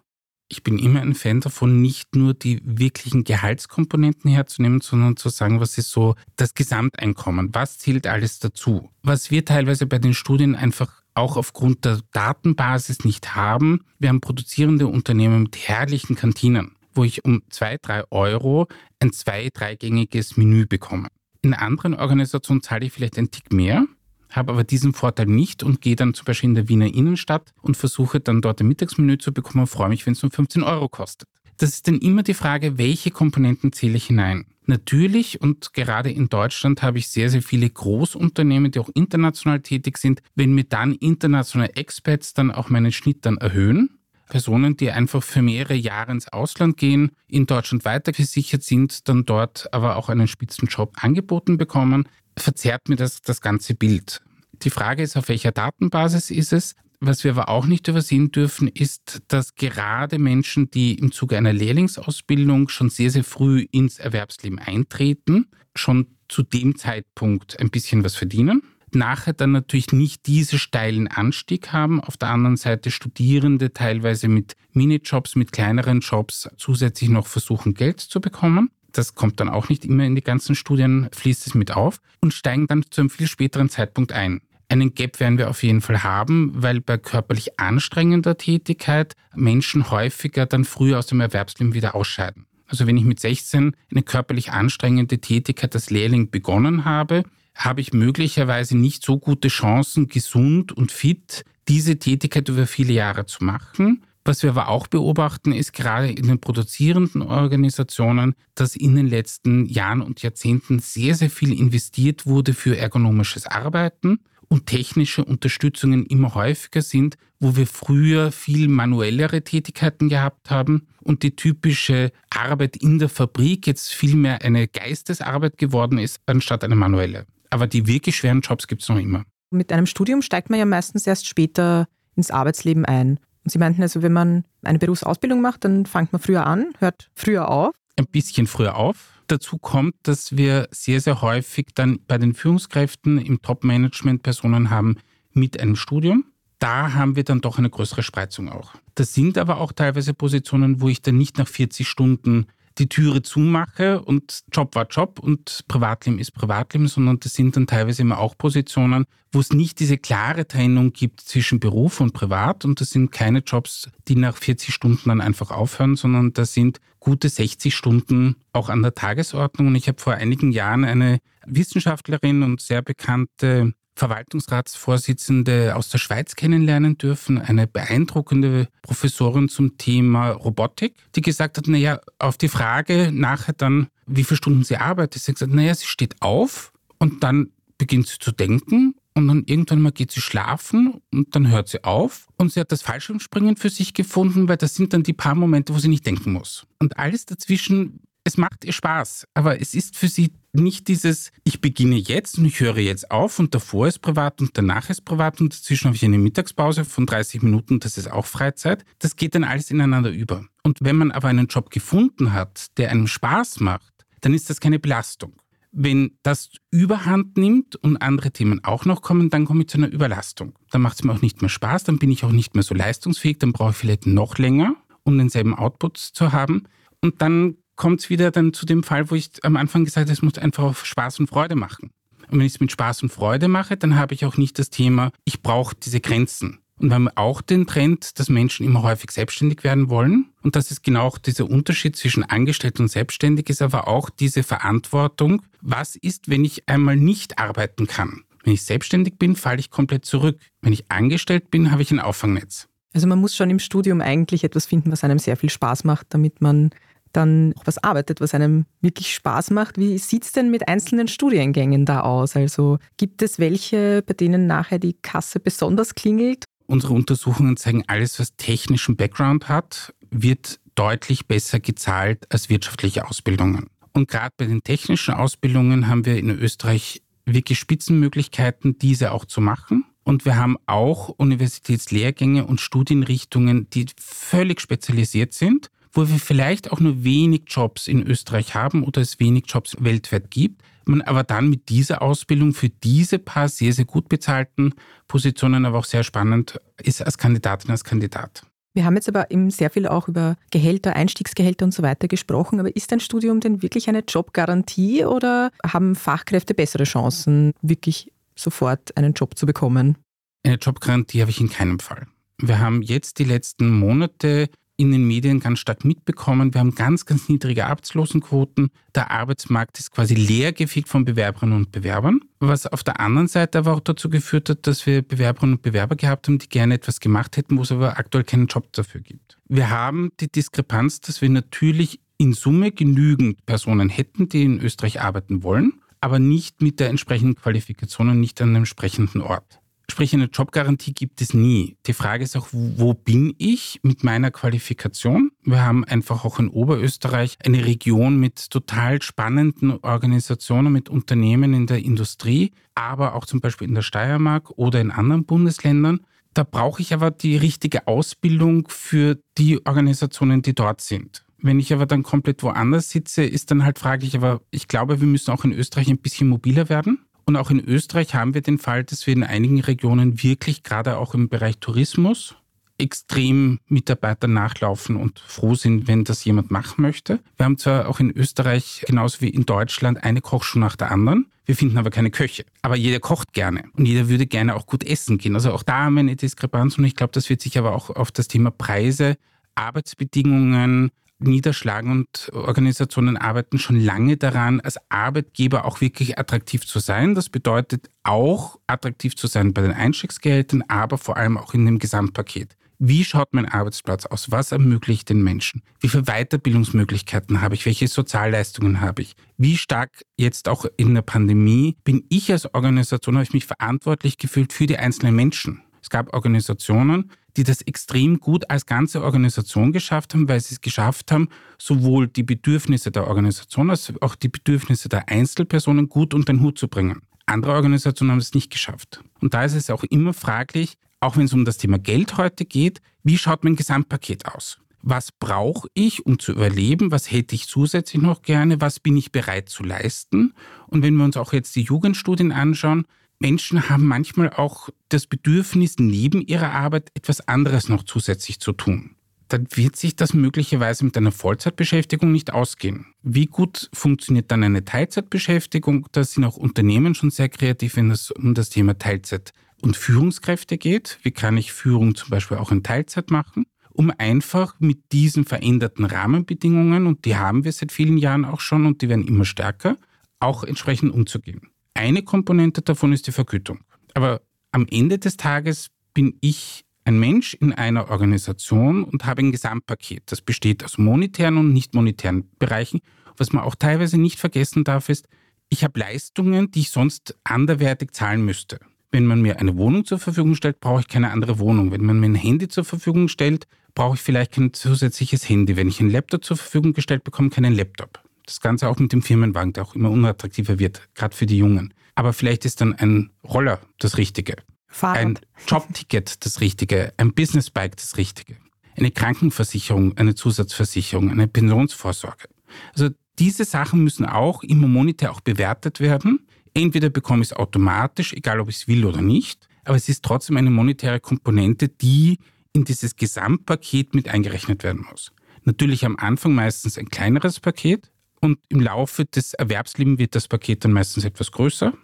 Ich 0.48 0.62
bin 0.62 0.78
immer 0.78 1.02
ein 1.02 1.14
Fan 1.14 1.40
davon, 1.40 1.82
nicht 1.82 2.16
nur 2.16 2.32
die 2.32 2.62
wirklichen 2.64 3.24
Gehaltskomponenten 3.24 4.30
herzunehmen, 4.30 4.80
sondern 4.80 5.18
zu 5.18 5.28
sagen, 5.28 5.60
was 5.60 5.76
ist 5.76 5.90
so 5.90 6.14
das 6.36 6.54
Gesamteinkommen? 6.54 7.50
Was 7.54 7.78
zählt 7.78 8.06
alles 8.06 8.38
dazu? 8.38 8.88
Was 9.02 9.30
wir 9.30 9.44
teilweise 9.44 9.86
bei 9.86 9.98
den 9.98 10.14
Studien 10.14 10.54
einfach 10.54 11.03
auch 11.14 11.36
aufgrund 11.36 11.84
der 11.84 12.00
Datenbasis 12.12 13.04
nicht 13.04 13.34
haben. 13.34 13.84
Wir 13.98 14.08
haben 14.08 14.20
produzierende 14.20 14.86
Unternehmen 14.86 15.44
mit 15.44 15.56
herrlichen 15.56 16.16
Kantinen, 16.16 16.76
wo 16.94 17.04
ich 17.04 17.24
um 17.24 17.42
zwei, 17.50 17.78
drei 17.80 18.04
Euro 18.10 18.66
ein 19.00 19.12
zwei-, 19.12 19.50
dreigängiges 19.52 20.36
Menü 20.36 20.66
bekomme. 20.66 21.08
In 21.42 21.54
anderen 21.54 21.94
Organisationen 21.94 22.62
zahle 22.62 22.86
ich 22.86 22.92
vielleicht 22.92 23.18
ein 23.18 23.30
Tick 23.30 23.52
mehr, 23.52 23.86
habe 24.30 24.52
aber 24.52 24.64
diesen 24.64 24.94
Vorteil 24.94 25.26
nicht 25.26 25.62
und 25.62 25.80
gehe 25.80 25.96
dann 25.96 26.14
zum 26.14 26.24
Beispiel 26.24 26.48
in 26.48 26.54
der 26.54 26.68
Wiener 26.68 26.92
Innenstadt 26.92 27.52
und 27.62 27.76
versuche 27.76 28.20
dann 28.20 28.40
dort 28.40 28.60
ein 28.60 28.68
Mittagsmenü 28.68 29.18
zu 29.18 29.32
bekommen 29.32 29.62
und 29.62 29.68
freue 29.68 29.90
mich, 29.90 30.06
wenn 30.06 30.14
es 30.14 30.22
nur 30.22 30.32
15 30.32 30.62
Euro 30.62 30.88
kostet. 30.88 31.28
Das 31.58 31.70
ist 31.70 31.86
dann 31.86 31.98
immer 31.98 32.22
die 32.22 32.34
Frage, 32.34 32.78
welche 32.78 33.10
Komponenten 33.10 33.72
zähle 33.72 33.96
ich 33.96 34.06
hinein. 34.06 34.46
Natürlich, 34.66 35.40
und 35.42 35.74
gerade 35.74 36.10
in 36.10 36.28
Deutschland 36.28 36.82
habe 36.82 36.98
ich 36.98 37.08
sehr, 37.08 37.28
sehr 37.28 37.42
viele 37.42 37.68
Großunternehmen, 37.68 38.70
die 38.70 38.78
auch 38.78 38.88
international 38.94 39.60
tätig 39.60 39.98
sind. 39.98 40.22
Wenn 40.34 40.54
mir 40.54 40.64
dann 40.64 40.92
internationale 40.94 41.74
Expats 41.76 42.32
dann 42.32 42.50
auch 42.50 42.70
meinen 42.70 42.92
Schnitt 42.92 43.26
dann 43.26 43.36
erhöhen, 43.36 43.98
Personen, 44.28 44.76
die 44.76 44.90
einfach 44.90 45.22
für 45.22 45.42
mehrere 45.42 45.74
Jahre 45.74 46.12
ins 46.12 46.28
Ausland 46.28 46.78
gehen, 46.78 47.12
in 47.28 47.46
Deutschland 47.46 47.84
weiter 47.84 48.12
gesichert 48.12 48.62
sind, 48.62 49.08
dann 49.08 49.26
dort 49.26 49.72
aber 49.72 49.96
auch 49.96 50.08
einen 50.08 50.28
Spitzenjob 50.28 50.94
angeboten 51.02 51.58
bekommen, 51.58 52.08
verzerrt 52.36 52.88
mir 52.88 52.96
das 52.96 53.20
das 53.20 53.42
ganze 53.42 53.74
Bild. 53.74 54.22
Die 54.62 54.70
Frage 54.70 55.02
ist, 55.02 55.16
auf 55.16 55.28
welcher 55.28 55.52
Datenbasis 55.52 56.30
ist 56.30 56.52
es? 56.52 56.74
Was 57.06 57.22
wir 57.22 57.32
aber 57.32 57.50
auch 57.50 57.66
nicht 57.66 57.86
übersehen 57.86 58.32
dürfen, 58.32 58.66
ist, 58.66 59.20
dass 59.28 59.56
gerade 59.56 60.18
Menschen, 60.18 60.70
die 60.70 60.94
im 60.94 61.12
Zuge 61.12 61.36
einer 61.36 61.52
Lehrlingsausbildung 61.52 62.70
schon 62.70 62.88
sehr, 62.88 63.10
sehr 63.10 63.24
früh 63.24 63.66
ins 63.70 63.98
Erwerbsleben 63.98 64.58
eintreten, 64.58 65.48
schon 65.76 66.06
zu 66.28 66.42
dem 66.42 66.76
Zeitpunkt 66.76 67.60
ein 67.60 67.68
bisschen 67.68 68.04
was 68.04 68.16
verdienen. 68.16 68.62
Nachher 68.92 69.34
dann 69.34 69.52
natürlich 69.52 69.92
nicht 69.92 70.26
diese 70.26 70.58
steilen 70.58 71.06
Anstieg 71.06 71.74
haben. 71.74 72.00
Auf 72.00 72.16
der 72.16 72.30
anderen 72.30 72.56
Seite 72.56 72.90
Studierende 72.90 73.74
teilweise 73.74 74.28
mit 74.28 74.56
Minijobs, 74.72 75.36
mit 75.36 75.52
kleineren 75.52 76.00
Jobs 76.00 76.48
zusätzlich 76.56 77.10
noch 77.10 77.26
versuchen, 77.26 77.74
Geld 77.74 78.00
zu 78.00 78.22
bekommen 78.22 78.70
das 78.96 79.16
kommt 79.16 79.40
dann 79.40 79.48
auch 79.48 79.68
nicht 79.68 79.84
immer 79.84 80.04
in 80.04 80.14
die 80.14 80.22
ganzen 80.22 80.54
Studien, 80.54 81.08
fließt 81.12 81.48
es 81.48 81.54
mit 81.54 81.72
auf 81.72 82.00
und 82.20 82.32
steigen 82.32 82.68
dann 82.68 82.84
zu 82.88 83.00
einem 83.00 83.10
viel 83.10 83.26
späteren 83.26 83.68
Zeitpunkt 83.68 84.12
ein. 84.12 84.40
Einen 84.68 84.94
Gap 84.94 85.20
werden 85.20 85.38
wir 85.38 85.50
auf 85.50 85.62
jeden 85.62 85.80
Fall 85.80 86.02
haben, 86.02 86.52
weil 86.54 86.80
bei 86.80 86.98
körperlich 86.98 87.60
anstrengender 87.60 88.36
Tätigkeit 88.36 89.14
Menschen 89.34 89.90
häufiger 89.90 90.46
dann 90.46 90.64
früher 90.64 90.98
aus 90.98 91.06
dem 91.06 91.20
Erwerbsleben 91.20 91.74
wieder 91.74 91.94
ausscheiden. 91.94 92.46
Also 92.66 92.86
wenn 92.86 92.96
ich 92.96 93.04
mit 93.04 93.20
16 93.20 93.76
eine 93.90 94.02
körperlich 94.02 94.52
anstrengende 94.52 95.18
Tätigkeit 95.18 95.74
als 95.74 95.90
Lehrling 95.90 96.30
begonnen 96.30 96.84
habe, 96.84 97.24
habe 97.54 97.80
ich 97.80 97.92
möglicherweise 97.92 98.76
nicht 98.76 99.04
so 99.04 99.18
gute 99.18 99.48
Chancen, 99.48 100.08
gesund 100.08 100.72
und 100.72 100.90
fit 100.90 101.44
diese 101.68 101.98
Tätigkeit 101.98 102.48
über 102.48 102.66
viele 102.66 102.92
Jahre 102.92 103.26
zu 103.26 103.44
machen. 103.44 104.02
Was 104.24 104.42
wir 104.42 104.50
aber 104.50 104.68
auch 104.68 104.86
beobachten, 104.86 105.52
ist 105.52 105.74
gerade 105.74 106.10
in 106.10 106.26
den 106.26 106.40
produzierenden 106.40 107.20
Organisationen, 107.20 108.34
dass 108.54 108.74
in 108.74 108.96
den 108.96 109.06
letzten 109.06 109.66
Jahren 109.66 110.00
und 110.00 110.22
Jahrzehnten 110.22 110.78
sehr, 110.78 111.14
sehr 111.14 111.28
viel 111.28 111.52
investiert 111.52 112.24
wurde 112.24 112.54
für 112.54 112.76
ergonomisches 112.76 113.46
Arbeiten 113.46 114.20
und 114.48 114.66
technische 114.66 115.24
Unterstützungen 115.24 116.06
immer 116.06 116.34
häufiger 116.34 116.82
sind, 116.82 117.16
wo 117.40 117.56
wir 117.56 117.66
früher 117.66 118.32
viel 118.32 118.68
manuellere 118.68 119.42
Tätigkeiten 119.42 120.08
gehabt 120.08 120.50
haben 120.50 120.86
und 121.02 121.22
die 121.22 121.36
typische 121.36 122.12
Arbeit 122.30 122.76
in 122.76 122.98
der 122.98 123.08
Fabrik 123.08 123.66
jetzt 123.66 123.92
vielmehr 123.94 124.42
eine 124.42 124.68
Geistesarbeit 124.68 125.58
geworden 125.58 125.98
ist, 125.98 126.20
anstatt 126.26 126.64
eine 126.64 126.76
manuelle. 126.76 127.26
Aber 127.50 127.66
die 127.66 127.86
wirklich 127.86 128.16
schweren 128.16 128.40
Jobs 128.40 128.66
gibt 128.66 128.82
es 128.82 128.88
noch 128.88 128.98
immer. 128.98 129.24
Mit 129.50 129.72
einem 129.72 129.86
Studium 129.86 130.22
steigt 130.22 130.50
man 130.50 130.58
ja 130.58 130.64
meistens 130.64 131.06
erst 131.06 131.26
später 131.26 131.86
ins 132.16 132.30
Arbeitsleben 132.30 132.84
ein. 132.84 133.20
Und 133.44 133.50
Sie 133.50 133.58
meinten 133.58 133.82
also, 133.82 134.02
wenn 134.02 134.12
man 134.12 134.44
eine 134.62 134.78
Berufsausbildung 134.78 135.40
macht, 135.40 135.64
dann 135.64 135.86
fängt 135.86 136.12
man 136.12 136.20
früher 136.20 136.46
an, 136.46 136.72
hört 136.78 137.10
früher 137.14 137.48
auf. 137.48 137.74
Ein 137.96 138.06
bisschen 138.06 138.46
früher 138.46 138.74
auf. 138.74 139.13
Dazu 139.26 139.58
kommt, 139.58 139.94
dass 140.02 140.36
wir 140.36 140.68
sehr, 140.70 141.00
sehr 141.00 141.22
häufig 141.22 141.68
dann 141.74 142.00
bei 142.06 142.18
den 142.18 142.34
Führungskräften 142.34 143.18
im 143.18 143.40
Top-Management 143.40 144.22
Personen 144.22 144.70
haben 144.70 144.96
mit 145.32 145.58
einem 145.58 145.76
Studium. 145.76 146.24
Da 146.58 146.94
haben 146.94 147.16
wir 147.16 147.24
dann 147.24 147.40
doch 147.40 147.58
eine 147.58 147.70
größere 147.70 148.02
Spreizung 148.02 148.48
auch. 148.48 148.74
Das 148.94 149.14
sind 149.14 149.38
aber 149.38 149.58
auch 149.58 149.72
teilweise 149.72 150.14
Positionen, 150.14 150.80
wo 150.80 150.88
ich 150.88 151.02
dann 151.02 151.16
nicht 151.16 151.38
nach 151.38 151.48
40 151.48 151.88
Stunden 151.88 152.46
die 152.78 152.88
Türe 152.88 153.22
zumache 153.22 154.02
und 154.02 154.42
Job 154.52 154.74
war 154.74 154.86
Job 154.88 155.18
und 155.18 155.64
Privatleben 155.68 156.18
ist 156.18 156.32
Privatleben, 156.32 156.88
sondern 156.88 157.20
das 157.20 157.34
sind 157.34 157.56
dann 157.56 157.66
teilweise 157.66 158.02
immer 158.02 158.18
auch 158.18 158.36
Positionen, 158.36 159.04
wo 159.32 159.40
es 159.40 159.52
nicht 159.52 159.80
diese 159.80 159.98
klare 159.98 160.46
Trennung 160.46 160.92
gibt 160.92 161.20
zwischen 161.20 161.60
Beruf 161.60 162.00
und 162.00 162.12
Privat 162.12 162.64
und 162.64 162.80
das 162.80 162.90
sind 162.90 163.10
keine 163.12 163.40
Jobs, 163.40 163.90
die 164.08 164.16
nach 164.16 164.36
40 164.36 164.74
Stunden 164.74 165.08
dann 165.08 165.20
einfach 165.20 165.50
aufhören, 165.50 165.96
sondern 165.96 166.32
das 166.32 166.52
sind 166.52 166.80
gute 167.00 167.28
60 167.28 167.74
Stunden 167.74 168.36
auch 168.52 168.68
an 168.68 168.82
der 168.82 168.94
Tagesordnung. 168.94 169.68
Und 169.68 169.74
ich 169.76 169.88
habe 169.88 170.00
vor 170.00 170.14
einigen 170.14 170.52
Jahren 170.52 170.84
eine 170.84 171.20
Wissenschaftlerin 171.46 172.42
und 172.42 172.60
sehr 172.60 172.82
bekannte 172.82 173.74
Verwaltungsratsvorsitzende 173.96 175.76
aus 175.76 175.88
der 175.88 175.98
Schweiz 175.98 176.34
kennenlernen 176.34 176.98
dürfen, 176.98 177.38
eine 177.38 177.66
beeindruckende 177.66 178.68
Professorin 178.82 179.48
zum 179.48 179.78
Thema 179.78 180.30
Robotik, 180.30 180.94
die 181.14 181.20
gesagt 181.20 181.58
hat, 181.58 181.68
naja, 181.68 182.00
auf 182.18 182.36
die 182.36 182.48
Frage 182.48 183.10
nachher 183.12 183.54
dann, 183.54 183.88
wie 184.06 184.24
viele 184.24 184.38
Stunden 184.38 184.64
sie 184.64 184.76
arbeitet, 184.76 185.22
sie 185.22 185.32
hat 185.32 185.36
gesagt, 185.36 185.54
naja, 185.54 185.74
sie 185.74 185.86
steht 185.86 186.20
auf 186.20 186.72
und 186.98 187.22
dann 187.22 187.50
beginnt 187.78 188.08
sie 188.08 188.18
zu 188.18 188.32
denken 188.32 188.94
und 189.14 189.28
dann 189.28 189.44
irgendwann 189.46 189.80
mal 189.80 189.92
geht 189.92 190.10
sie 190.10 190.20
schlafen 190.20 191.00
und 191.12 191.34
dann 191.34 191.50
hört 191.50 191.68
sie 191.68 191.84
auf 191.84 192.26
und 192.36 192.52
sie 192.52 192.60
hat 192.60 192.72
das 192.72 192.82
Fallschirmspringen 192.82 193.56
für 193.56 193.70
sich 193.70 193.94
gefunden, 193.94 194.48
weil 194.48 194.56
das 194.56 194.74
sind 194.74 194.92
dann 194.92 195.04
die 195.04 195.12
paar 195.12 195.34
Momente, 195.34 195.74
wo 195.74 195.78
sie 195.78 195.88
nicht 195.88 196.06
denken 196.06 196.32
muss. 196.32 196.66
Und 196.80 196.98
alles 196.98 197.24
dazwischen 197.26 198.00
es 198.24 198.38
macht 198.38 198.64
ihr 198.64 198.72
Spaß, 198.72 199.28
aber 199.34 199.60
es 199.60 199.74
ist 199.74 199.96
für 199.96 200.08
sie 200.08 200.32
nicht 200.54 200.88
dieses, 200.88 201.30
ich 201.44 201.60
beginne 201.60 201.96
jetzt 201.96 202.38
und 202.38 202.46
ich 202.46 202.58
höre 202.58 202.78
jetzt 202.78 203.10
auf 203.10 203.38
und 203.38 203.54
davor 203.54 203.86
ist 203.86 203.98
privat 203.98 204.40
und 204.40 204.56
danach 204.56 204.88
ist 204.88 205.04
privat 205.04 205.40
und 205.40 205.52
dazwischen 205.52 205.86
habe 205.86 205.96
ich 205.96 206.04
eine 206.04 206.18
Mittagspause 206.18 206.86
von 206.86 207.04
30 207.04 207.42
Minuten, 207.42 207.80
das 207.80 207.98
ist 207.98 208.10
auch 208.10 208.24
Freizeit. 208.24 208.84
Das 208.98 209.16
geht 209.16 209.34
dann 209.34 209.44
alles 209.44 209.70
ineinander 209.70 210.10
über. 210.10 210.46
Und 210.62 210.78
wenn 210.80 210.96
man 210.96 211.10
aber 211.12 211.28
einen 211.28 211.48
Job 211.48 211.70
gefunden 211.70 212.32
hat, 212.32 212.78
der 212.78 212.90
einem 212.90 213.06
Spaß 213.06 213.60
macht, 213.60 213.92
dann 214.22 214.32
ist 214.32 214.48
das 214.48 214.60
keine 214.60 214.78
Belastung. 214.78 215.34
Wenn 215.70 216.16
das 216.22 216.50
überhand 216.70 217.36
nimmt 217.36 217.76
und 217.76 217.98
andere 217.98 218.30
Themen 218.30 218.64
auch 218.64 218.86
noch 218.86 219.02
kommen, 219.02 219.28
dann 219.28 219.44
komme 219.44 219.62
ich 219.62 219.68
zu 219.68 219.76
einer 219.76 219.88
Überlastung. 219.88 220.56
Dann 220.70 220.80
macht 220.80 220.98
es 220.98 221.04
mir 221.04 221.12
auch 221.12 221.20
nicht 221.20 221.42
mehr 221.42 221.48
Spaß, 221.48 221.84
dann 221.84 221.98
bin 221.98 222.10
ich 222.10 222.24
auch 222.24 222.32
nicht 222.32 222.54
mehr 222.54 222.62
so 222.62 222.74
leistungsfähig, 222.74 223.38
dann 223.38 223.52
brauche 223.52 223.70
ich 223.70 223.76
vielleicht 223.76 224.06
noch 224.06 224.38
länger, 224.38 224.76
um 225.02 225.18
denselben 225.18 225.54
Output 225.54 225.98
zu 225.98 226.32
haben. 226.32 226.68
Und 227.02 227.20
dann 227.20 227.56
kommt 227.76 228.00
es 228.00 228.10
wieder 228.10 228.30
dann 228.30 228.52
zu 228.52 228.66
dem 228.66 228.82
Fall, 228.82 229.10
wo 229.10 229.14
ich 229.14 229.30
am 229.42 229.56
Anfang 229.56 229.84
gesagt 229.84 230.06
habe, 230.06 230.12
es 230.12 230.22
muss 230.22 230.38
einfach 230.38 230.64
auf 230.64 230.86
Spaß 230.86 231.20
und 231.20 231.28
Freude 231.28 231.56
machen. 231.56 231.90
Und 232.30 232.38
wenn 232.38 232.46
ich 232.46 232.54
es 232.54 232.60
mit 232.60 232.72
Spaß 232.72 233.02
und 233.02 233.12
Freude 233.12 233.48
mache, 233.48 233.76
dann 233.76 233.96
habe 233.96 234.14
ich 234.14 234.24
auch 234.24 234.36
nicht 234.36 234.58
das 234.58 234.70
Thema, 234.70 235.10
ich 235.24 235.42
brauche 235.42 235.74
diese 235.76 236.00
Grenzen. 236.00 236.60
Und 236.76 236.88
wir 236.88 236.94
haben 236.94 237.08
auch 237.14 237.40
den 237.40 237.66
Trend, 237.66 238.18
dass 238.18 238.28
Menschen 238.28 238.66
immer 238.66 238.82
häufig 238.82 239.10
selbstständig 239.12 239.62
werden 239.62 239.90
wollen. 239.90 240.26
Und 240.42 240.56
das 240.56 240.70
ist 240.70 240.82
genau 240.82 241.02
auch 241.02 241.18
dieser 241.18 241.48
Unterschied 241.48 241.96
zwischen 241.96 242.24
Angestellt 242.24 242.80
und 242.80 242.88
Selbstständig, 242.88 243.48
ist 243.48 243.62
aber 243.62 243.86
auch 243.86 244.10
diese 244.10 244.42
Verantwortung. 244.42 245.42
Was 245.60 245.94
ist, 245.94 246.28
wenn 246.28 246.44
ich 246.44 246.68
einmal 246.68 246.96
nicht 246.96 247.38
arbeiten 247.38 247.86
kann? 247.86 248.24
Wenn 248.42 248.54
ich 248.54 248.62
selbstständig 248.62 249.18
bin, 249.18 249.36
falle 249.36 249.60
ich 249.60 249.70
komplett 249.70 250.04
zurück. 250.04 250.38
Wenn 250.60 250.72
ich 250.72 250.90
angestellt 250.90 251.50
bin, 251.50 251.70
habe 251.70 251.82
ich 251.82 251.90
ein 251.90 252.00
Auffangnetz. 252.00 252.68
Also 252.92 253.06
man 253.06 253.20
muss 253.20 253.34
schon 253.34 253.50
im 253.50 253.58
Studium 253.58 254.00
eigentlich 254.00 254.44
etwas 254.44 254.66
finden, 254.66 254.92
was 254.92 255.04
einem 255.04 255.18
sehr 255.18 255.36
viel 255.36 255.50
Spaß 255.50 255.84
macht, 255.84 256.08
damit 256.10 256.40
man 256.40 256.70
dann 257.16 257.54
was 257.64 257.78
arbeitet, 257.78 258.20
was 258.20 258.34
einem 258.34 258.66
wirklich 258.80 259.14
Spaß 259.14 259.50
macht. 259.50 259.78
Wie 259.78 259.98
sieht 259.98 260.24
es 260.24 260.32
denn 260.32 260.50
mit 260.50 260.68
einzelnen 260.68 261.08
Studiengängen 261.08 261.86
da 261.86 262.00
aus? 262.00 262.36
Also 262.36 262.78
gibt 262.96 263.22
es 263.22 263.38
welche, 263.38 264.02
bei 264.02 264.14
denen 264.14 264.46
nachher 264.46 264.78
die 264.78 264.94
Kasse 264.94 265.40
besonders 265.40 265.94
klingelt? 265.94 266.44
Unsere 266.66 266.94
Untersuchungen 266.94 267.56
zeigen, 267.56 267.84
alles, 267.86 268.18
was 268.18 268.36
technischen 268.36 268.96
Background 268.96 269.48
hat, 269.48 269.94
wird 270.10 270.60
deutlich 270.74 271.26
besser 271.26 271.60
gezahlt 271.60 272.24
als 272.30 272.48
wirtschaftliche 272.48 273.06
Ausbildungen. 273.08 273.68
Und 273.92 274.08
gerade 274.08 274.32
bei 274.36 274.46
den 274.46 274.62
technischen 274.62 275.14
Ausbildungen 275.14 275.88
haben 275.88 276.04
wir 276.04 276.18
in 276.18 276.30
Österreich 276.30 277.02
wirklich 277.26 277.58
Spitzenmöglichkeiten, 277.58 278.78
diese 278.78 279.12
auch 279.12 279.24
zu 279.24 279.40
machen. 279.40 279.84
Und 280.02 280.24
wir 280.24 280.36
haben 280.36 280.56
auch 280.66 281.08
Universitätslehrgänge 281.08 282.44
und 282.44 282.60
Studienrichtungen, 282.60 283.70
die 283.70 283.86
völlig 283.98 284.60
spezialisiert 284.60 285.32
sind 285.32 285.70
wo 285.94 286.08
wir 286.08 286.18
vielleicht 286.18 286.72
auch 286.72 286.80
nur 286.80 287.04
wenig 287.04 287.44
Jobs 287.46 287.88
in 287.88 288.06
Österreich 288.06 288.54
haben 288.54 288.84
oder 288.84 289.00
es 289.00 289.20
wenig 289.20 289.44
Jobs 289.46 289.76
weltweit 289.78 290.30
gibt, 290.30 290.62
man 290.86 291.00
aber 291.02 291.24
dann 291.24 291.48
mit 291.48 291.68
dieser 291.68 292.02
Ausbildung 292.02 292.52
für 292.52 292.68
diese 292.68 293.18
paar 293.18 293.48
sehr, 293.48 293.72
sehr 293.72 293.86
gut 293.86 294.08
bezahlten 294.08 294.74
Positionen 295.08 295.64
aber 295.64 295.78
auch 295.78 295.84
sehr 295.84 296.04
spannend 296.04 296.60
ist 296.82 297.00
als 297.00 297.16
Kandidatin, 297.16 297.70
als 297.70 297.84
Kandidat. 297.84 298.42
Wir 298.74 298.84
haben 298.84 298.96
jetzt 298.96 299.08
aber 299.08 299.30
eben 299.30 299.50
sehr 299.50 299.70
viel 299.70 299.86
auch 299.86 300.08
über 300.08 300.36
Gehälter, 300.50 300.96
Einstiegsgehälter 300.96 301.64
und 301.64 301.72
so 301.72 301.84
weiter 301.84 302.08
gesprochen. 302.08 302.58
Aber 302.58 302.74
ist 302.74 302.92
ein 302.92 302.98
Studium 302.98 303.38
denn 303.38 303.62
wirklich 303.62 303.88
eine 303.88 304.00
Jobgarantie 304.00 305.04
oder 305.04 305.52
haben 305.64 305.94
Fachkräfte 305.94 306.54
bessere 306.54 306.82
Chancen, 306.82 307.52
wirklich 307.62 308.10
sofort 308.34 308.96
einen 308.96 309.12
Job 309.12 309.38
zu 309.38 309.46
bekommen? 309.46 309.96
Eine 310.44 310.56
Jobgarantie 310.56 311.20
habe 311.20 311.30
ich 311.30 311.40
in 311.40 311.50
keinem 311.50 311.78
Fall. 311.78 312.08
Wir 312.38 312.58
haben 312.58 312.82
jetzt 312.82 313.20
die 313.20 313.24
letzten 313.24 313.70
Monate 313.70 314.48
in 314.76 314.90
den 314.90 315.06
Medien 315.06 315.40
ganz 315.40 315.60
stark 315.60 315.84
mitbekommen. 315.84 316.52
Wir 316.52 316.60
haben 316.60 316.74
ganz, 316.74 317.06
ganz 317.06 317.28
niedrige 317.28 317.66
Arbeitslosenquoten. 317.66 318.70
Der 318.94 319.10
Arbeitsmarkt 319.10 319.78
ist 319.78 319.92
quasi 319.92 320.14
leergefegt 320.14 320.88
von 320.88 321.04
Bewerberinnen 321.04 321.56
und 321.56 321.72
Bewerbern, 321.72 322.20
was 322.40 322.66
auf 322.66 322.82
der 322.82 323.00
anderen 323.00 323.28
Seite 323.28 323.58
aber 323.58 323.72
auch 323.74 323.80
dazu 323.80 324.08
geführt 324.08 324.48
hat, 324.48 324.66
dass 324.66 324.84
wir 324.86 325.02
Bewerberinnen 325.02 325.56
und 325.56 325.62
Bewerber 325.62 325.96
gehabt 325.96 326.26
haben, 326.26 326.38
die 326.38 326.48
gerne 326.48 326.74
etwas 326.74 327.00
gemacht 327.00 327.36
hätten, 327.36 327.56
wo 327.56 327.62
es 327.62 327.72
aber 327.72 327.98
aktuell 327.98 328.24
keinen 328.24 328.46
Job 328.46 328.72
dafür 328.72 329.00
gibt. 329.00 329.38
Wir 329.48 329.70
haben 329.70 330.10
die 330.20 330.30
Diskrepanz, 330.30 331.00
dass 331.00 331.22
wir 331.22 331.28
natürlich 331.28 332.00
in 332.18 332.32
Summe 332.32 332.72
genügend 332.72 333.44
Personen 333.46 333.88
hätten, 333.88 334.28
die 334.28 334.42
in 334.42 334.60
Österreich 334.60 335.00
arbeiten 335.00 335.42
wollen, 335.42 335.74
aber 336.00 336.18
nicht 336.18 336.62
mit 336.62 336.80
der 336.80 336.90
entsprechenden 336.90 337.36
Qualifikation 337.36 338.08
und 338.10 338.20
nicht 338.20 338.40
an 338.40 338.50
einem 338.50 338.56
entsprechenden 338.56 339.20
Ort. 339.20 339.60
Sprich, 339.90 340.14
eine 340.14 340.24
Jobgarantie 340.24 340.92
gibt 340.92 341.20
es 341.20 341.34
nie. 341.34 341.76
Die 341.86 341.92
Frage 341.92 342.24
ist 342.24 342.36
auch, 342.36 342.48
wo 342.52 342.94
bin 342.94 343.34
ich 343.38 343.80
mit 343.82 344.02
meiner 344.02 344.30
Qualifikation? 344.30 345.30
Wir 345.42 345.64
haben 345.64 345.84
einfach 345.84 346.24
auch 346.24 346.38
in 346.38 346.48
Oberösterreich 346.48 347.36
eine 347.44 347.64
Region 347.66 348.18
mit 348.18 348.50
total 348.50 349.02
spannenden 349.02 349.78
Organisationen, 349.82 350.72
mit 350.72 350.88
Unternehmen 350.88 351.52
in 351.52 351.66
der 351.66 351.84
Industrie, 351.84 352.52
aber 352.74 353.14
auch 353.14 353.26
zum 353.26 353.40
Beispiel 353.40 353.68
in 353.68 353.74
der 353.74 353.82
Steiermark 353.82 354.50
oder 354.56 354.80
in 354.80 354.90
anderen 354.90 355.26
Bundesländern. 355.26 356.00
Da 356.32 356.42
brauche 356.42 356.82
ich 356.82 356.92
aber 356.92 357.10
die 357.10 357.36
richtige 357.36 357.86
Ausbildung 357.86 358.66
für 358.68 359.18
die 359.38 359.64
Organisationen, 359.66 360.42
die 360.42 360.54
dort 360.54 360.80
sind. 360.80 361.24
Wenn 361.38 361.60
ich 361.60 361.74
aber 361.74 361.84
dann 361.84 362.02
komplett 362.02 362.42
woanders 362.42 362.88
sitze, 362.88 363.22
ist 363.22 363.50
dann 363.50 363.64
halt 363.64 363.78
fraglich, 363.78 364.16
aber 364.16 364.40
ich 364.50 364.66
glaube, 364.66 365.00
wir 365.02 365.06
müssen 365.06 365.30
auch 365.30 365.44
in 365.44 365.52
Österreich 365.52 365.88
ein 365.88 365.98
bisschen 365.98 366.28
mobiler 366.28 366.70
werden. 366.70 367.04
Und 367.26 367.36
auch 367.36 367.50
in 367.50 367.60
Österreich 367.60 368.14
haben 368.14 368.34
wir 368.34 368.42
den 368.42 368.58
Fall, 368.58 368.84
dass 368.84 369.06
wir 369.06 369.14
in 369.14 369.24
einigen 369.24 369.60
Regionen 369.60 370.22
wirklich 370.22 370.62
gerade 370.62 370.98
auch 370.98 371.14
im 371.14 371.28
Bereich 371.28 371.58
Tourismus 371.58 372.36
extrem 372.78 373.60
Mitarbeiter 373.68 374.26
nachlaufen 374.26 374.96
und 374.96 375.20
froh 375.20 375.54
sind, 375.54 375.86
wenn 375.86 376.04
das 376.04 376.24
jemand 376.24 376.50
machen 376.50 376.82
möchte. 376.82 377.20
Wir 377.36 377.46
haben 377.46 377.56
zwar 377.56 377.88
auch 377.88 378.00
in 378.00 378.10
Österreich 378.10 378.84
genauso 378.86 379.20
wie 379.20 379.28
in 379.28 379.46
Deutschland 379.46 380.02
eine 380.02 380.20
Kochschule 380.20 380.64
nach 380.64 380.76
der 380.76 380.90
anderen. 380.90 381.26
Wir 381.46 381.54
finden 381.54 381.78
aber 381.78 381.90
keine 381.90 382.10
Köche. 382.10 382.44
Aber 382.62 382.76
jeder 382.76 383.00
kocht 383.00 383.32
gerne 383.32 383.64
und 383.74 383.86
jeder 383.86 384.08
würde 384.08 384.26
gerne 384.26 384.56
auch 384.56 384.66
gut 384.66 384.82
essen 384.82 385.18
gehen. 385.18 385.34
Also 385.34 385.52
auch 385.52 385.62
da 385.62 385.84
haben 385.84 385.94
wir 385.94 386.00
eine 386.00 386.16
Diskrepanz 386.16 386.78
und 386.78 386.84
ich 386.84 386.96
glaube, 386.96 387.12
das 387.12 387.28
wird 387.30 387.42
sich 387.42 387.58
aber 387.58 387.74
auch 387.74 387.90
auf 387.90 388.10
das 388.10 388.28
Thema 388.28 388.50
Preise, 388.50 389.16
Arbeitsbedingungen, 389.54 390.90
niederschlagen 391.18 391.90
und 391.90 392.30
Organisationen 392.32 393.16
arbeiten 393.16 393.58
schon 393.58 393.80
lange 393.80 394.16
daran, 394.16 394.60
als 394.60 394.78
Arbeitgeber 394.88 395.64
auch 395.64 395.80
wirklich 395.80 396.18
attraktiv 396.18 396.66
zu 396.66 396.78
sein. 396.78 397.14
Das 397.14 397.28
bedeutet 397.28 397.90
auch 398.02 398.58
attraktiv 398.66 399.16
zu 399.16 399.26
sein 399.26 399.52
bei 399.52 399.62
den 399.62 399.72
Einstiegsgehältern, 399.72 400.64
aber 400.68 400.98
vor 400.98 401.16
allem 401.16 401.38
auch 401.38 401.54
in 401.54 401.66
dem 401.66 401.78
Gesamtpaket. 401.78 402.56
Wie 402.78 403.04
schaut 403.04 403.32
mein 403.32 403.48
Arbeitsplatz 403.48 404.04
aus? 404.04 404.30
Was 404.30 404.52
ermöglicht 404.52 405.08
den 405.08 405.22
Menschen? 405.22 405.62
Wie 405.80 405.88
viele 405.88 406.04
Weiterbildungsmöglichkeiten 406.04 407.40
habe 407.40 407.54
ich? 407.54 407.64
Welche 407.66 407.86
Sozialleistungen 407.86 408.80
habe 408.80 409.02
ich? 409.02 409.14
Wie 409.38 409.56
stark 409.56 410.02
jetzt 410.18 410.48
auch 410.48 410.66
in 410.76 410.94
der 410.94 411.02
Pandemie 411.02 411.76
bin 411.84 412.04
ich 412.08 412.32
als 412.32 412.52
Organisation, 412.52 413.14
habe 413.14 413.24
ich 413.24 413.32
mich 413.32 413.46
verantwortlich 413.46 414.18
gefühlt 414.18 414.52
für 414.52 414.66
die 414.66 414.76
einzelnen 414.76 415.14
Menschen? 415.14 415.62
Es 415.80 415.88
gab 415.88 416.12
Organisationen, 416.14 417.10
die 417.36 417.44
das 417.44 417.62
extrem 417.62 418.20
gut 418.20 418.48
als 418.50 418.66
ganze 418.66 419.02
Organisation 419.02 419.72
geschafft 419.72 420.14
haben, 420.14 420.28
weil 420.28 420.40
sie 420.40 420.54
es 420.54 420.60
geschafft 420.60 421.10
haben, 421.12 421.28
sowohl 421.58 422.08
die 422.08 422.22
Bedürfnisse 422.22 422.90
der 422.90 423.06
Organisation 423.08 423.70
als 423.70 423.92
auch 424.00 424.14
die 424.14 424.28
Bedürfnisse 424.28 424.88
der 424.88 425.08
Einzelpersonen 425.08 425.88
gut 425.88 426.14
unter 426.14 426.32
den 426.32 426.42
Hut 426.42 426.58
zu 426.58 426.68
bringen. 426.68 427.02
Andere 427.26 427.52
Organisationen 427.52 428.12
haben 428.12 428.18
es 428.18 428.34
nicht 428.34 428.50
geschafft. 428.50 429.02
Und 429.20 429.34
da 429.34 429.44
ist 429.44 429.54
es 429.54 429.70
auch 429.70 429.84
immer 429.84 430.12
fraglich, 430.12 430.74
auch 431.00 431.16
wenn 431.16 431.24
es 431.24 431.32
um 431.32 431.44
das 431.44 431.58
Thema 431.58 431.78
Geld 431.78 432.16
heute 432.16 432.44
geht, 432.44 432.80
wie 433.02 433.18
schaut 433.18 433.44
mein 433.44 433.56
Gesamtpaket 433.56 434.26
aus? 434.26 434.58
Was 434.86 435.12
brauche 435.12 435.68
ich, 435.72 436.04
um 436.04 436.18
zu 436.18 436.32
überleben? 436.32 436.90
Was 436.90 437.10
hätte 437.10 437.34
ich 437.34 437.48
zusätzlich 437.48 438.02
noch 438.02 438.20
gerne? 438.20 438.60
Was 438.60 438.80
bin 438.80 438.96
ich 438.98 439.12
bereit 439.12 439.48
zu 439.48 439.62
leisten? 439.62 440.34
Und 440.66 440.82
wenn 440.82 440.94
wir 440.96 441.04
uns 441.04 441.16
auch 441.16 441.32
jetzt 441.32 441.56
die 441.56 441.62
Jugendstudien 441.62 442.32
anschauen, 442.32 442.84
Menschen 443.24 443.70
haben 443.70 443.86
manchmal 443.86 444.28
auch 444.28 444.68
das 444.90 445.06
Bedürfnis, 445.06 445.76
neben 445.78 446.20
ihrer 446.20 446.52
Arbeit 446.52 446.90
etwas 446.92 447.26
anderes 447.26 447.70
noch 447.70 447.82
zusätzlich 447.82 448.38
zu 448.38 448.52
tun. 448.52 448.96
Dann 449.28 449.46
wird 449.54 449.76
sich 449.76 449.96
das 449.96 450.12
möglicherweise 450.12 450.84
mit 450.84 450.94
einer 450.98 451.10
Vollzeitbeschäftigung 451.10 452.12
nicht 452.12 452.34
ausgehen. 452.34 452.84
Wie 453.02 453.24
gut 453.24 453.70
funktioniert 453.72 454.30
dann 454.30 454.44
eine 454.44 454.66
Teilzeitbeschäftigung? 454.66 455.86
Da 455.92 456.04
sind 456.04 456.24
auch 456.24 456.36
Unternehmen 456.36 456.94
schon 456.94 457.10
sehr 457.10 457.30
kreativ, 457.30 457.76
wenn 457.76 457.90
es 457.90 458.10
um 458.10 458.34
das 458.34 458.50
Thema 458.50 458.76
Teilzeit 458.76 459.32
und 459.62 459.78
Führungskräfte 459.78 460.58
geht. 460.58 460.98
Wie 461.02 461.10
kann 461.10 461.38
ich 461.38 461.54
Führung 461.54 461.94
zum 461.94 462.10
Beispiel 462.10 462.36
auch 462.36 462.52
in 462.52 462.62
Teilzeit 462.62 463.10
machen? 463.10 463.46
um 463.76 463.90
einfach 463.98 464.54
mit 464.60 464.92
diesen 464.92 465.24
veränderten 465.24 465.84
Rahmenbedingungen, 465.84 466.86
und 466.86 467.06
die 467.06 467.16
haben 467.16 467.42
wir 467.42 467.50
seit 467.50 467.72
vielen 467.72 467.98
Jahren 467.98 468.24
auch 468.24 468.38
schon 468.38 468.66
und 468.66 468.82
die 468.82 468.88
werden 468.88 469.04
immer 469.04 469.24
stärker, 469.24 469.78
auch 470.20 470.44
entsprechend 470.44 470.92
umzugehen. 470.94 471.50
Eine 471.74 472.02
Komponente 472.02 472.62
davon 472.62 472.92
ist 472.92 473.06
die 473.06 473.12
Vergütung. 473.12 473.60
Aber 473.94 474.22
am 474.52 474.66
Ende 474.70 474.98
des 474.98 475.16
Tages 475.16 475.70
bin 475.92 476.16
ich 476.20 476.64
ein 476.84 476.98
Mensch 476.98 477.34
in 477.34 477.52
einer 477.52 477.90
Organisation 477.90 478.84
und 478.84 479.04
habe 479.04 479.22
ein 479.22 479.32
Gesamtpaket. 479.32 480.04
Das 480.06 480.20
besteht 480.20 480.64
aus 480.64 480.78
monetären 480.78 481.36
und 481.36 481.52
nicht 481.52 481.74
monetären 481.74 482.30
Bereichen. 482.38 482.80
Was 483.16 483.32
man 483.32 483.44
auch 483.44 483.54
teilweise 483.54 483.98
nicht 483.98 484.18
vergessen 484.18 484.64
darf, 484.64 484.88
ist, 484.88 485.08
ich 485.48 485.64
habe 485.64 485.78
Leistungen, 485.80 486.50
die 486.50 486.60
ich 486.60 486.70
sonst 486.70 487.18
anderwertig 487.24 487.92
zahlen 487.92 488.24
müsste. 488.24 488.60
Wenn 488.90 489.06
man 489.06 489.22
mir 489.22 489.40
eine 489.40 489.56
Wohnung 489.56 489.84
zur 489.84 489.98
Verfügung 489.98 490.34
stellt, 490.34 490.60
brauche 490.60 490.80
ich 490.80 490.88
keine 490.88 491.10
andere 491.10 491.38
Wohnung. 491.38 491.72
Wenn 491.72 491.84
man 491.84 491.98
mir 491.98 492.06
ein 492.06 492.14
Handy 492.14 492.48
zur 492.48 492.64
Verfügung 492.64 493.08
stellt, 493.08 493.46
brauche 493.74 493.96
ich 493.96 494.00
vielleicht 494.00 494.32
kein 494.32 494.52
zusätzliches 494.52 495.28
Handy. 495.28 495.56
Wenn 495.56 495.68
ich 495.68 495.80
ein 495.80 495.90
Laptop 495.90 496.24
zur 496.24 496.36
Verfügung 496.36 496.74
gestellt 496.74 497.02
bekomme, 497.02 497.30
keinen 497.30 497.54
Laptop. 497.54 498.03
Das 498.26 498.40
Ganze 498.40 498.68
auch 498.68 498.78
mit 498.78 498.92
dem 498.92 499.02
Firmenwagen, 499.02 499.52
der 499.52 499.64
auch 499.64 499.74
immer 499.74 499.90
unattraktiver 499.90 500.58
wird, 500.58 500.88
gerade 500.94 501.14
für 501.14 501.26
die 501.26 501.38
Jungen. 501.38 501.74
Aber 501.94 502.12
vielleicht 502.12 502.44
ist 502.44 502.60
dann 502.60 502.74
ein 502.74 503.10
Roller 503.22 503.60
das 503.78 503.98
Richtige. 503.98 504.36
Fahrrad. 504.66 504.98
Ein 504.98 505.18
Jobticket 505.46 506.24
das 506.24 506.40
Richtige, 506.40 506.92
ein 506.96 507.14
Businessbike 507.14 507.76
das 507.76 507.96
Richtige. 507.96 508.36
Eine 508.76 508.90
Krankenversicherung, 508.90 509.96
eine 509.96 510.14
Zusatzversicherung, 510.14 511.10
eine 511.10 511.28
Pensionsvorsorge. 511.28 512.24
Also 512.72 512.90
diese 513.18 513.44
Sachen 513.44 513.84
müssen 513.84 514.04
auch 514.04 514.42
immer 514.42 514.66
monetär 514.66 515.12
auch 515.12 515.20
bewertet 515.20 515.78
werden. 515.78 516.26
Entweder 516.54 516.90
bekomme 516.90 517.22
ich 517.22 517.30
es 517.30 517.36
automatisch, 517.36 518.12
egal 518.12 518.40
ob 518.40 518.48
ich 518.48 518.56
es 518.56 518.68
will 518.68 518.84
oder 518.84 519.00
nicht, 519.00 519.48
aber 519.64 519.76
es 519.76 519.88
ist 519.88 520.04
trotzdem 520.04 520.36
eine 520.36 520.50
monetäre 520.50 521.00
Komponente, 521.00 521.68
die 521.68 522.18
in 522.52 522.64
dieses 522.64 522.96
Gesamtpaket 522.96 523.94
mit 523.94 524.08
eingerechnet 524.08 524.62
werden 524.62 524.86
muss. 524.90 525.12
Natürlich 525.44 525.84
am 525.84 525.96
Anfang 525.96 526.34
meistens 526.34 526.78
ein 526.78 526.88
kleineres 526.88 527.40
Paket, 527.40 527.90
und 528.24 528.38
im 528.48 528.60
Laufe 528.60 529.04
des 529.04 529.34
Erwerbslebens 529.34 529.98
wird 529.98 530.14
das 530.14 530.28
Paket 530.28 530.64
dann 530.64 530.72
meistens 530.72 531.04
etwas 531.04 531.30
größer, 531.30 531.74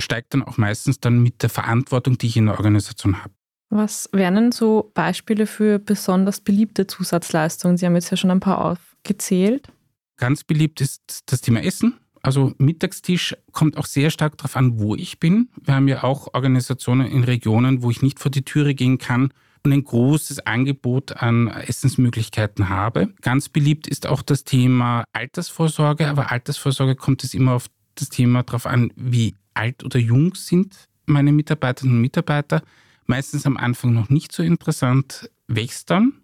steigt 0.00 0.34
dann 0.34 0.42
auch 0.42 0.56
meistens 0.56 0.98
dann 0.98 1.22
mit 1.22 1.42
der 1.42 1.50
Verantwortung, 1.50 2.18
die 2.18 2.26
ich 2.26 2.36
in 2.36 2.46
der 2.46 2.56
Organisation 2.56 3.22
habe. 3.22 3.34
Was 3.68 4.08
wären 4.12 4.34
denn 4.34 4.52
so 4.52 4.90
Beispiele 4.94 5.46
für 5.46 5.78
besonders 5.78 6.40
beliebte 6.40 6.86
Zusatzleistungen? 6.86 7.76
Sie 7.76 7.86
haben 7.86 7.94
jetzt 7.94 8.10
ja 8.10 8.16
schon 8.16 8.30
ein 8.30 8.40
paar 8.40 8.64
aufgezählt. 8.64 9.70
Ganz 10.16 10.42
beliebt 10.42 10.80
ist 10.80 11.22
das 11.26 11.40
Thema 11.40 11.62
Essen. 11.62 11.94
Also 12.22 12.52
Mittagstisch 12.58 13.36
kommt 13.52 13.76
auch 13.76 13.86
sehr 13.86 14.10
stark 14.10 14.36
darauf 14.36 14.56
an, 14.56 14.80
wo 14.80 14.96
ich 14.96 15.20
bin. 15.20 15.48
Wir 15.62 15.74
haben 15.74 15.88
ja 15.88 16.02
auch 16.02 16.34
Organisationen 16.34 17.06
in 17.06 17.24
Regionen, 17.24 17.82
wo 17.82 17.90
ich 17.90 18.02
nicht 18.02 18.18
vor 18.18 18.30
die 18.30 18.44
Türe 18.44 18.74
gehen 18.74 18.98
kann 18.98 19.32
und 19.64 19.72
ein 19.72 19.84
großes 19.84 20.46
Angebot 20.46 21.16
an 21.16 21.48
Essensmöglichkeiten 21.48 22.68
habe. 22.68 23.12
Ganz 23.20 23.48
beliebt 23.48 23.86
ist 23.86 24.06
auch 24.06 24.22
das 24.22 24.44
Thema 24.44 25.04
Altersvorsorge, 25.12 26.08
aber 26.08 26.30
Altersvorsorge 26.30 26.96
kommt 26.96 27.24
es 27.24 27.34
immer 27.34 27.52
auf 27.52 27.66
das 27.94 28.08
Thema 28.08 28.42
darauf 28.42 28.66
an, 28.66 28.92
wie 28.96 29.34
alt 29.54 29.84
oder 29.84 29.98
jung 29.98 30.34
sind 30.34 30.88
meine 31.10 31.32
Mitarbeiterinnen 31.32 31.96
und 31.96 32.02
Mitarbeiter. 32.02 32.62
Meistens 33.06 33.44
am 33.44 33.56
Anfang 33.56 33.92
noch 33.92 34.08
nicht 34.08 34.32
so 34.32 34.42
interessant, 34.42 35.30
wächst 35.48 35.90
dann. 35.90 36.14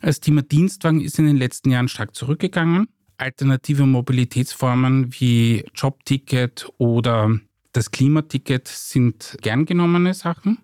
Das 0.00 0.20
Thema 0.20 0.42
Dienstwagen 0.42 1.00
ist 1.00 1.18
in 1.18 1.26
den 1.26 1.36
letzten 1.36 1.70
Jahren 1.70 1.88
stark 1.88 2.14
zurückgegangen. 2.14 2.86
Alternative 3.18 3.86
Mobilitätsformen 3.86 5.12
wie 5.18 5.64
Jobticket 5.74 6.68
oder 6.78 7.38
das 7.72 7.90
Klimaticket 7.90 8.68
sind 8.68 9.36
gern 9.40 9.66
genommene 9.66 10.14
Sachen. 10.14 10.58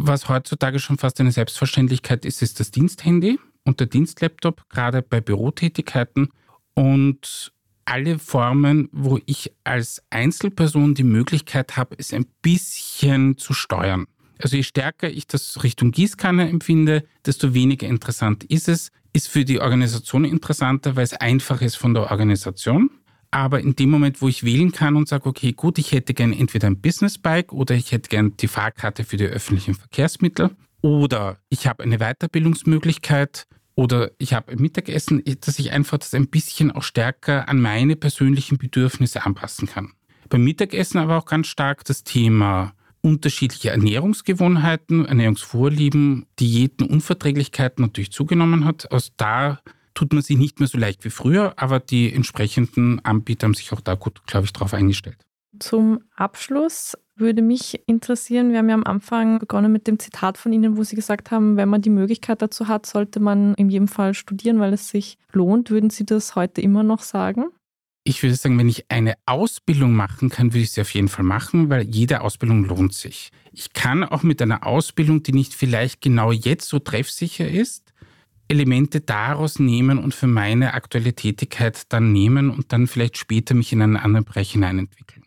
Was 0.00 0.28
heutzutage 0.28 0.78
schon 0.78 0.96
fast 0.96 1.18
eine 1.18 1.32
Selbstverständlichkeit 1.32 2.24
ist, 2.24 2.40
ist 2.40 2.60
das 2.60 2.70
Diensthandy 2.70 3.40
und 3.64 3.80
der 3.80 3.88
Dienstlaptop, 3.88 4.68
gerade 4.68 5.02
bei 5.02 5.20
Bürotätigkeiten. 5.20 6.28
Und 6.74 7.52
alle 7.84 8.20
Formen, 8.20 8.88
wo 8.92 9.18
ich 9.26 9.50
als 9.64 10.00
Einzelperson 10.10 10.94
die 10.94 11.02
Möglichkeit 11.02 11.76
habe, 11.76 11.96
es 11.98 12.12
ein 12.12 12.26
bisschen 12.42 13.38
zu 13.38 13.54
steuern. 13.54 14.06
Also 14.40 14.56
je 14.56 14.62
stärker 14.62 15.10
ich 15.10 15.26
das 15.26 15.64
Richtung 15.64 15.90
Gießkanne 15.90 16.48
empfinde, 16.48 17.02
desto 17.26 17.52
weniger 17.52 17.88
interessant 17.88 18.44
ist 18.44 18.68
es. 18.68 18.92
Ist 19.12 19.26
für 19.26 19.44
die 19.44 19.58
Organisation 19.58 20.24
interessanter, 20.24 20.94
weil 20.94 21.02
es 21.02 21.14
einfach 21.14 21.60
ist 21.60 21.74
von 21.74 21.92
der 21.92 22.04
Organisation. 22.04 22.88
Aber 23.30 23.60
in 23.60 23.76
dem 23.76 23.90
Moment, 23.90 24.22
wo 24.22 24.28
ich 24.28 24.44
wählen 24.44 24.72
kann 24.72 24.96
und 24.96 25.08
sage, 25.08 25.28
okay, 25.28 25.52
gut, 25.52 25.78
ich 25.78 25.92
hätte 25.92 26.14
gern 26.14 26.32
entweder 26.32 26.66
ein 26.66 26.80
Business 26.80 27.18
Bike 27.18 27.52
oder 27.52 27.74
ich 27.74 27.92
hätte 27.92 28.08
gern 28.08 28.36
die 28.36 28.48
Fahrkarte 28.48 29.04
für 29.04 29.16
die 29.16 29.26
öffentlichen 29.26 29.74
Verkehrsmittel 29.74 30.50
oder 30.80 31.38
ich 31.50 31.66
habe 31.66 31.82
eine 31.82 31.98
Weiterbildungsmöglichkeit 31.98 33.46
oder 33.74 34.10
ich 34.18 34.32
habe 34.32 34.52
ein 34.52 34.60
Mittagessen, 34.60 35.22
dass 35.40 35.58
ich 35.58 35.72
einfach 35.72 35.98
das 35.98 36.14
ein 36.14 36.28
bisschen 36.28 36.72
auch 36.72 36.82
stärker 36.82 37.48
an 37.48 37.60
meine 37.60 37.96
persönlichen 37.96 38.58
Bedürfnisse 38.58 39.24
anpassen 39.24 39.68
kann. 39.68 39.92
Beim 40.28 40.44
Mittagessen 40.44 40.98
aber 40.98 41.16
auch 41.18 41.26
ganz 41.26 41.46
stark 41.46 41.84
das 41.84 42.04
Thema 42.04 42.72
unterschiedliche 43.00 43.70
Ernährungsgewohnheiten, 43.70 45.06
Ernährungsvorlieben, 45.06 46.26
Diäten, 46.40 46.86
Unverträglichkeiten 46.86 47.84
natürlich 47.84 48.10
zugenommen 48.10 48.64
hat. 48.64 48.90
Aus 48.90 49.12
da 49.16 49.60
tut 49.94 50.12
man 50.12 50.22
sich 50.22 50.36
nicht 50.36 50.60
mehr 50.60 50.68
so 50.68 50.78
leicht 50.78 51.04
wie 51.04 51.10
früher, 51.10 51.54
aber 51.56 51.80
die 51.80 52.12
entsprechenden 52.12 53.04
Anbieter 53.04 53.46
haben 53.46 53.54
sich 53.54 53.72
auch 53.72 53.80
da 53.80 53.94
gut, 53.94 54.26
glaube 54.26 54.46
ich, 54.46 54.52
darauf 54.52 54.74
eingestellt. 54.74 55.18
Zum 55.58 56.00
Abschluss 56.14 56.96
würde 57.16 57.42
mich 57.42 57.82
interessieren, 57.86 58.52
wir 58.52 58.58
haben 58.58 58.68
ja 58.68 58.74
am 58.74 58.84
Anfang 58.84 59.38
begonnen 59.38 59.72
mit 59.72 59.86
dem 59.86 59.98
Zitat 59.98 60.38
von 60.38 60.52
Ihnen, 60.52 60.76
wo 60.76 60.84
Sie 60.84 60.94
gesagt 60.94 61.30
haben, 61.30 61.56
wenn 61.56 61.68
man 61.68 61.82
die 61.82 61.90
Möglichkeit 61.90 62.42
dazu 62.42 62.68
hat, 62.68 62.86
sollte 62.86 63.18
man 63.18 63.54
in 63.54 63.70
jedem 63.70 63.88
Fall 63.88 64.14
studieren, 64.14 64.60
weil 64.60 64.72
es 64.72 64.88
sich 64.88 65.18
lohnt. 65.32 65.70
Würden 65.70 65.90
Sie 65.90 66.06
das 66.06 66.36
heute 66.36 66.60
immer 66.60 66.82
noch 66.82 67.00
sagen? 67.00 67.46
Ich 68.04 68.22
würde 68.22 68.36
sagen, 68.36 68.58
wenn 68.58 68.68
ich 68.70 68.90
eine 68.90 69.16
Ausbildung 69.26 69.92
machen 69.92 70.30
kann, 70.30 70.52
würde 70.54 70.62
ich 70.62 70.70
sie 70.70 70.80
auf 70.80 70.94
jeden 70.94 71.08
Fall 71.08 71.24
machen, 71.24 71.68
weil 71.68 71.82
jede 71.82 72.22
Ausbildung 72.22 72.64
lohnt 72.64 72.94
sich. 72.94 73.30
Ich 73.52 73.74
kann 73.74 74.02
auch 74.02 74.22
mit 74.22 74.40
einer 74.40 74.66
Ausbildung, 74.66 75.22
die 75.22 75.32
nicht 75.32 75.52
vielleicht 75.52 76.00
genau 76.00 76.32
jetzt 76.32 76.68
so 76.68 76.78
treffsicher 76.78 77.46
ist, 77.46 77.92
Elemente 78.48 79.00
daraus 79.00 79.58
nehmen 79.58 79.98
und 79.98 80.14
für 80.14 80.26
meine 80.26 80.74
aktuelle 80.74 81.14
Tätigkeit 81.14 81.92
dann 81.92 82.12
nehmen 82.12 82.50
und 82.50 82.72
dann 82.72 82.86
vielleicht 82.86 83.18
später 83.18 83.54
mich 83.54 83.72
in 83.72 83.82
einen 83.82 83.96
anderen 83.96 84.24
Bereich 84.24 84.52
hineinentwickeln. 84.52 85.24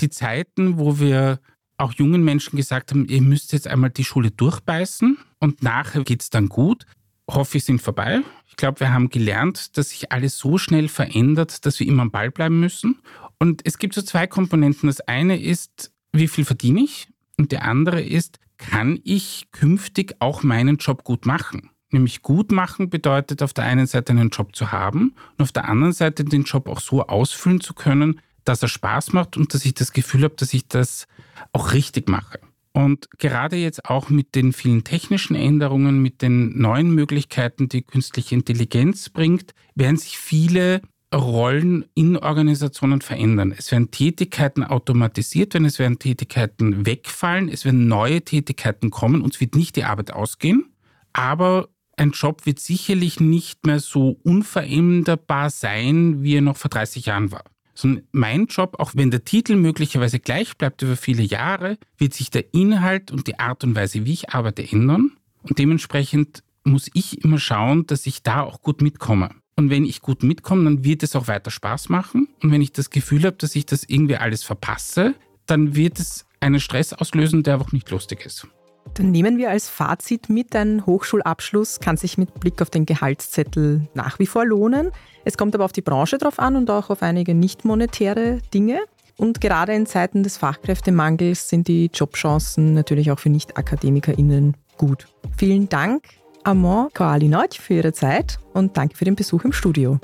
Die 0.00 0.10
Zeiten, 0.10 0.78
wo 0.78 0.98
wir 0.98 1.40
auch 1.76 1.92
jungen 1.92 2.24
Menschen 2.24 2.56
gesagt 2.56 2.90
haben, 2.90 3.06
ihr 3.06 3.22
müsst 3.22 3.52
jetzt 3.52 3.68
einmal 3.68 3.90
die 3.90 4.04
Schule 4.04 4.30
durchbeißen 4.30 5.18
und 5.40 5.62
nachher 5.62 6.02
geht 6.02 6.22
es 6.22 6.30
dann 6.30 6.48
gut, 6.48 6.84
hoffe 7.30 7.58
ich, 7.58 7.64
sind 7.64 7.80
vorbei. 7.80 8.22
Ich 8.46 8.56
glaube, 8.56 8.80
wir 8.80 8.92
haben 8.92 9.08
gelernt, 9.08 9.76
dass 9.76 9.90
sich 9.90 10.12
alles 10.12 10.38
so 10.38 10.58
schnell 10.58 10.88
verändert, 10.88 11.64
dass 11.66 11.80
wir 11.80 11.86
immer 11.86 12.02
am 12.02 12.10
Ball 12.10 12.30
bleiben 12.30 12.60
müssen. 12.60 13.00
Und 13.38 13.62
es 13.64 13.78
gibt 13.78 13.94
so 13.94 14.02
zwei 14.02 14.26
Komponenten. 14.26 14.86
Das 14.86 15.00
eine 15.00 15.40
ist, 15.40 15.92
wie 16.12 16.28
viel 16.28 16.44
verdiene 16.44 16.82
ich? 16.82 17.08
Und 17.36 17.50
der 17.50 17.64
andere 17.64 18.00
ist, 18.00 18.38
kann 18.58 19.00
ich 19.02 19.48
künftig 19.50 20.14
auch 20.20 20.42
meinen 20.42 20.76
Job 20.76 21.02
gut 21.02 21.26
machen? 21.26 21.70
Nämlich 21.94 22.22
gut 22.22 22.50
machen 22.50 22.90
bedeutet 22.90 23.40
auf 23.40 23.52
der 23.52 23.66
einen 23.66 23.86
Seite 23.86 24.10
einen 24.10 24.30
Job 24.30 24.56
zu 24.56 24.72
haben 24.72 25.14
und 25.38 25.42
auf 25.42 25.52
der 25.52 25.68
anderen 25.68 25.92
Seite 25.92 26.24
den 26.24 26.42
Job 26.42 26.68
auch 26.68 26.80
so 26.80 27.06
ausfüllen 27.06 27.60
zu 27.60 27.72
können, 27.72 28.20
dass 28.42 28.62
er 28.62 28.68
Spaß 28.68 29.12
macht 29.12 29.36
und 29.36 29.54
dass 29.54 29.64
ich 29.64 29.74
das 29.74 29.92
Gefühl 29.92 30.24
habe, 30.24 30.34
dass 30.34 30.52
ich 30.52 30.66
das 30.66 31.06
auch 31.52 31.72
richtig 31.72 32.08
mache. 32.08 32.40
Und 32.72 33.08
gerade 33.18 33.54
jetzt 33.54 33.84
auch 33.84 34.08
mit 34.08 34.34
den 34.34 34.52
vielen 34.52 34.82
technischen 34.82 35.36
Änderungen, 35.36 36.02
mit 36.02 36.20
den 36.20 36.58
neuen 36.58 36.90
Möglichkeiten, 36.92 37.68
die 37.68 37.82
künstliche 37.82 38.34
Intelligenz 38.34 39.08
bringt, 39.08 39.54
werden 39.76 39.96
sich 39.96 40.18
viele 40.18 40.82
Rollen 41.14 41.84
in 41.94 42.16
Organisationen 42.16 43.02
verändern. 43.02 43.54
Es 43.56 43.70
werden 43.70 43.92
Tätigkeiten 43.92 44.64
automatisiert 44.64 45.54
werden, 45.54 45.66
es 45.66 45.78
werden 45.78 46.00
Tätigkeiten 46.00 46.86
wegfallen, 46.86 47.48
es 47.48 47.64
werden 47.64 47.86
neue 47.86 48.22
Tätigkeiten 48.22 48.90
kommen. 48.90 49.22
Uns 49.22 49.40
wird 49.40 49.54
nicht 49.54 49.76
die 49.76 49.84
Arbeit 49.84 50.12
ausgehen, 50.12 50.72
aber 51.12 51.68
ein 51.96 52.10
Job 52.10 52.46
wird 52.46 52.58
sicherlich 52.58 53.20
nicht 53.20 53.66
mehr 53.66 53.80
so 53.80 54.18
unveränderbar 54.22 55.50
sein, 55.50 56.22
wie 56.22 56.36
er 56.36 56.42
noch 56.42 56.56
vor 56.56 56.70
30 56.70 57.06
Jahren 57.06 57.32
war 57.32 57.44
sondern 57.74 58.04
mein 58.12 58.46
Job, 58.46 58.76
auch 58.78 58.92
wenn 58.94 59.10
der 59.10 59.24
Titel 59.24 59.56
möglicherweise 59.56 60.20
gleich 60.20 60.56
bleibt 60.56 60.80
über 60.82 60.96
viele 60.96 61.22
Jahre, 61.22 61.76
wird 61.98 62.14
sich 62.14 62.30
der 62.30 62.54
Inhalt 62.54 63.10
und 63.10 63.26
die 63.26 63.38
Art 63.38 63.64
und 63.64 63.74
Weise, 63.74 64.06
wie 64.06 64.12
ich 64.12 64.30
arbeite, 64.30 64.66
ändern. 64.70 65.12
Und 65.42 65.58
dementsprechend 65.58 66.42
muss 66.62 66.88
ich 66.94 67.22
immer 67.24 67.38
schauen, 67.38 67.86
dass 67.86 68.06
ich 68.06 68.22
da 68.22 68.42
auch 68.42 68.62
gut 68.62 68.80
mitkomme. 68.80 69.30
Und 69.56 69.70
wenn 69.70 69.84
ich 69.84 70.00
gut 70.00 70.22
mitkomme, 70.22 70.64
dann 70.64 70.84
wird 70.84 71.02
es 71.02 71.14
auch 71.14 71.28
weiter 71.28 71.50
Spaß 71.50 71.88
machen. 71.88 72.28
Und 72.42 72.50
wenn 72.50 72.62
ich 72.62 72.72
das 72.72 72.90
Gefühl 72.90 73.24
habe, 73.24 73.36
dass 73.36 73.54
ich 73.54 73.66
das 73.66 73.84
irgendwie 73.84 74.16
alles 74.16 74.42
verpasse, 74.42 75.14
dann 75.46 75.76
wird 75.76 75.98
es 76.00 76.26
einen 76.40 76.60
Stress 76.60 76.92
auslösen, 76.92 77.42
der 77.42 77.54
einfach 77.54 77.72
nicht 77.72 77.90
lustig 77.90 78.24
ist. 78.24 78.48
Dann 78.92 79.10
nehmen 79.10 79.38
wir 79.38 79.50
als 79.50 79.68
Fazit 79.68 80.28
mit, 80.28 80.54
ein 80.54 80.84
Hochschulabschluss 80.86 81.80
kann 81.80 81.96
sich 81.96 82.18
mit 82.18 82.38
Blick 82.38 82.60
auf 82.62 82.70
den 82.70 82.86
Gehaltszettel 82.86 83.88
nach 83.94 84.18
wie 84.18 84.26
vor 84.26 84.44
lohnen. 84.44 84.90
Es 85.24 85.36
kommt 85.36 85.54
aber 85.54 85.64
auf 85.64 85.72
die 85.72 85.82
Branche 85.82 86.18
drauf 86.18 86.38
an 86.38 86.54
und 86.54 86.70
auch 86.70 86.90
auf 86.90 87.02
einige 87.02 87.34
nicht 87.34 87.64
monetäre 87.64 88.38
Dinge. 88.52 88.80
Und 89.16 89.40
gerade 89.40 89.74
in 89.74 89.86
Zeiten 89.86 90.22
des 90.22 90.36
Fachkräftemangels 90.36 91.48
sind 91.48 91.68
die 91.68 91.90
Jobchancen 91.92 92.74
natürlich 92.74 93.10
auch 93.10 93.18
für 93.18 93.30
Nicht-AkademikerInnen 93.30 94.56
gut. 94.76 95.06
Vielen 95.36 95.68
Dank, 95.68 96.04
Amon 96.42 96.88
Koalinoch, 96.92 97.54
für 97.60 97.74
Ihre 97.74 97.92
Zeit 97.92 98.38
und 98.52 98.76
danke 98.76 98.96
für 98.96 99.04
den 99.04 99.14
Besuch 99.14 99.44
im 99.44 99.52
Studio. 99.52 99.98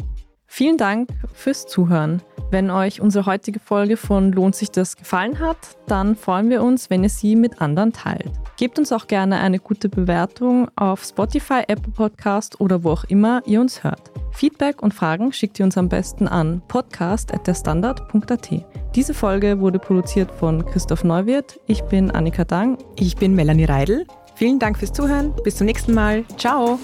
Vielen 0.53 0.79
Dank 0.79 1.11
fürs 1.33 1.69
Zuhören. 1.69 2.23
Wenn 2.51 2.71
euch 2.71 3.01
unsere 3.01 3.25
heutige 3.25 3.61
Folge 3.61 3.97
von 3.97 4.33
Lohnt 4.33 4.57
sich 4.57 4.73
das 4.73 4.97
gefallen 4.97 5.39
hat, 5.39 5.57
dann 5.87 6.17
freuen 6.17 6.51
wir 6.51 6.65
uns, 6.65 6.91
wenn 6.91 7.05
ihr 7.05 7.09
sie 7.09 7.37
mit 7.37 7.61
anderen 7.61 7.93
teilt. 7.93 8.33
Gebt 8.57 8.77
uns 8.81 8.91
auch 8.91 9.07
gerne 9.07 9.39
eine 9.39 9.61
gute 9.61 9.89
Bewertung 9.89 10.69
auf 10.75 11.05
Spotify, 11.05 11.63
Apple 11.69 11.93
Podcast 11.93 12.61
oder 12.61 12.83
wo 12.83 12.91
auch 12.91 13.05
immer 13.05 13.43
ihr 13.47 13.61
uns 13.61 13.85
hört. 13.85 14.11
Feedback 14.33 14.83
und 14.83 14.93
Fragen 14.93 15.33
schickt 15.33 15.61
ihr 15.61 15.65
uns 15.65 15.79
am 15.79 15.89
besten 15.89 16.27
an 16.27 16.61
podcast.derstandard.at. 16.67 18.51
Diese 18.97 19.15
Folge 19.15 19.61
wurde 19.61 19.79
produziert 19.79 20.33
von 20.33 20.67
Christoph 20.67 21.05
Neuwirth. 21.05 21.61
Ich 21.69 21.83
bin 21.83 22.11
Annika 22.11 22.45
Dang. 22.45 22.77
Ich 22.97 23.15
bin 23.15 23.37
Melanie 23.37 23.67
Reidel. 23.67 24.05
Vielen 24.35 24.59
Dank 24.59 24.79
fürs 24.79 24.93
Zuhören. 24.93 25.33
Bis 25.45 25.59
zum 25.59 25.67
nächsten 25.67 25.95
Mal. 25.95 26.25
Ciao. 26.37 26.81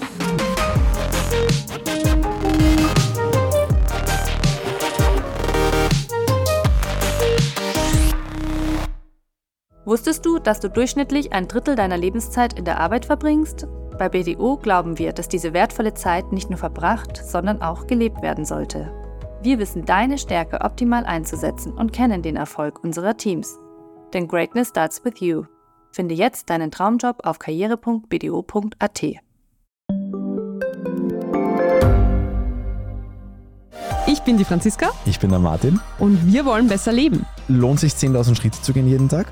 Wusstest 9.87 10.25
du, 10.25 10.37
dass 10.37 10.59
du 10.59 10.69
durchschnittlich 10.69 11.31
ein 11.31 11.47
Drittel 11.47 11.75
deiner 11.75 11.95
Lebenszeit 11.95 12.59
in 12.59 12.65
der 12.65 12.81
Arbeit 12.81 13.05
verbringst? 13.05 13.67
Bei 13.97 14.09
BDO 14.09 14.57
glauben 14.57 14.99
wir, 14.99 15.13
dass 15.13 15.29
diese 15.29 15.53
wertvolle 15.53 15.93
Zeit 15.93 16.33
nicht 16.33 16.49
nur 16.49 16.59
verbracht, 16.59 17.15
sondern 17.15 17.61
auch 17.61 17.87
gelebt 17.87 18.21
werden 18.21 18.43
sollte. 18.43 18.91
Wir 19.41 19.59
wissen 19.59 19.85
deine 19.85 20.17
Stärke 20.17 20.59
optimal 20.59 21.05
einzusetzen 21.05 21.71
und 21.71 21.93
kennen 21.93 22.21
den 22.21 22.35
Erfolg 22.35 22.83
unserer 22.83 23.15
Teams. 23.15 23.57
Denn 24.13 24.27
Greatness 24.27 24.67
starts 24.67 25.05
with 25.05 25.21
you. 25.21 25.45
Finde 25.93 26.15
jetzt 26.15 26.49
deinen 26.49 26.69
Traumjob 26.69 27.25
auf 27.25 27.39
karriere.bdo.at. 27.39 29.03
Ich 34.05 34.21
bin 34.23 34.37
die 34.37 34.43
Franziska. 34.43 34.89
Ich 35.05 35.17
bin 35.17 35.29
der 35.29 35.39
Martin. 35.39 35.79
Und 35.97 36.33
wir 36.33 36.43
wollen 36.43 36.67
besser 36.67 36.91
leben. 36.91 37.25
Lohnt 37.47 37.79
sich 37.79 37.93
10.000 37.93 38.35
Schritte 38.35 38.61
zu 38.61 38.73
gehen 38.73 38.89
jeden 38.89 39.07
Tag? 39.07 39.31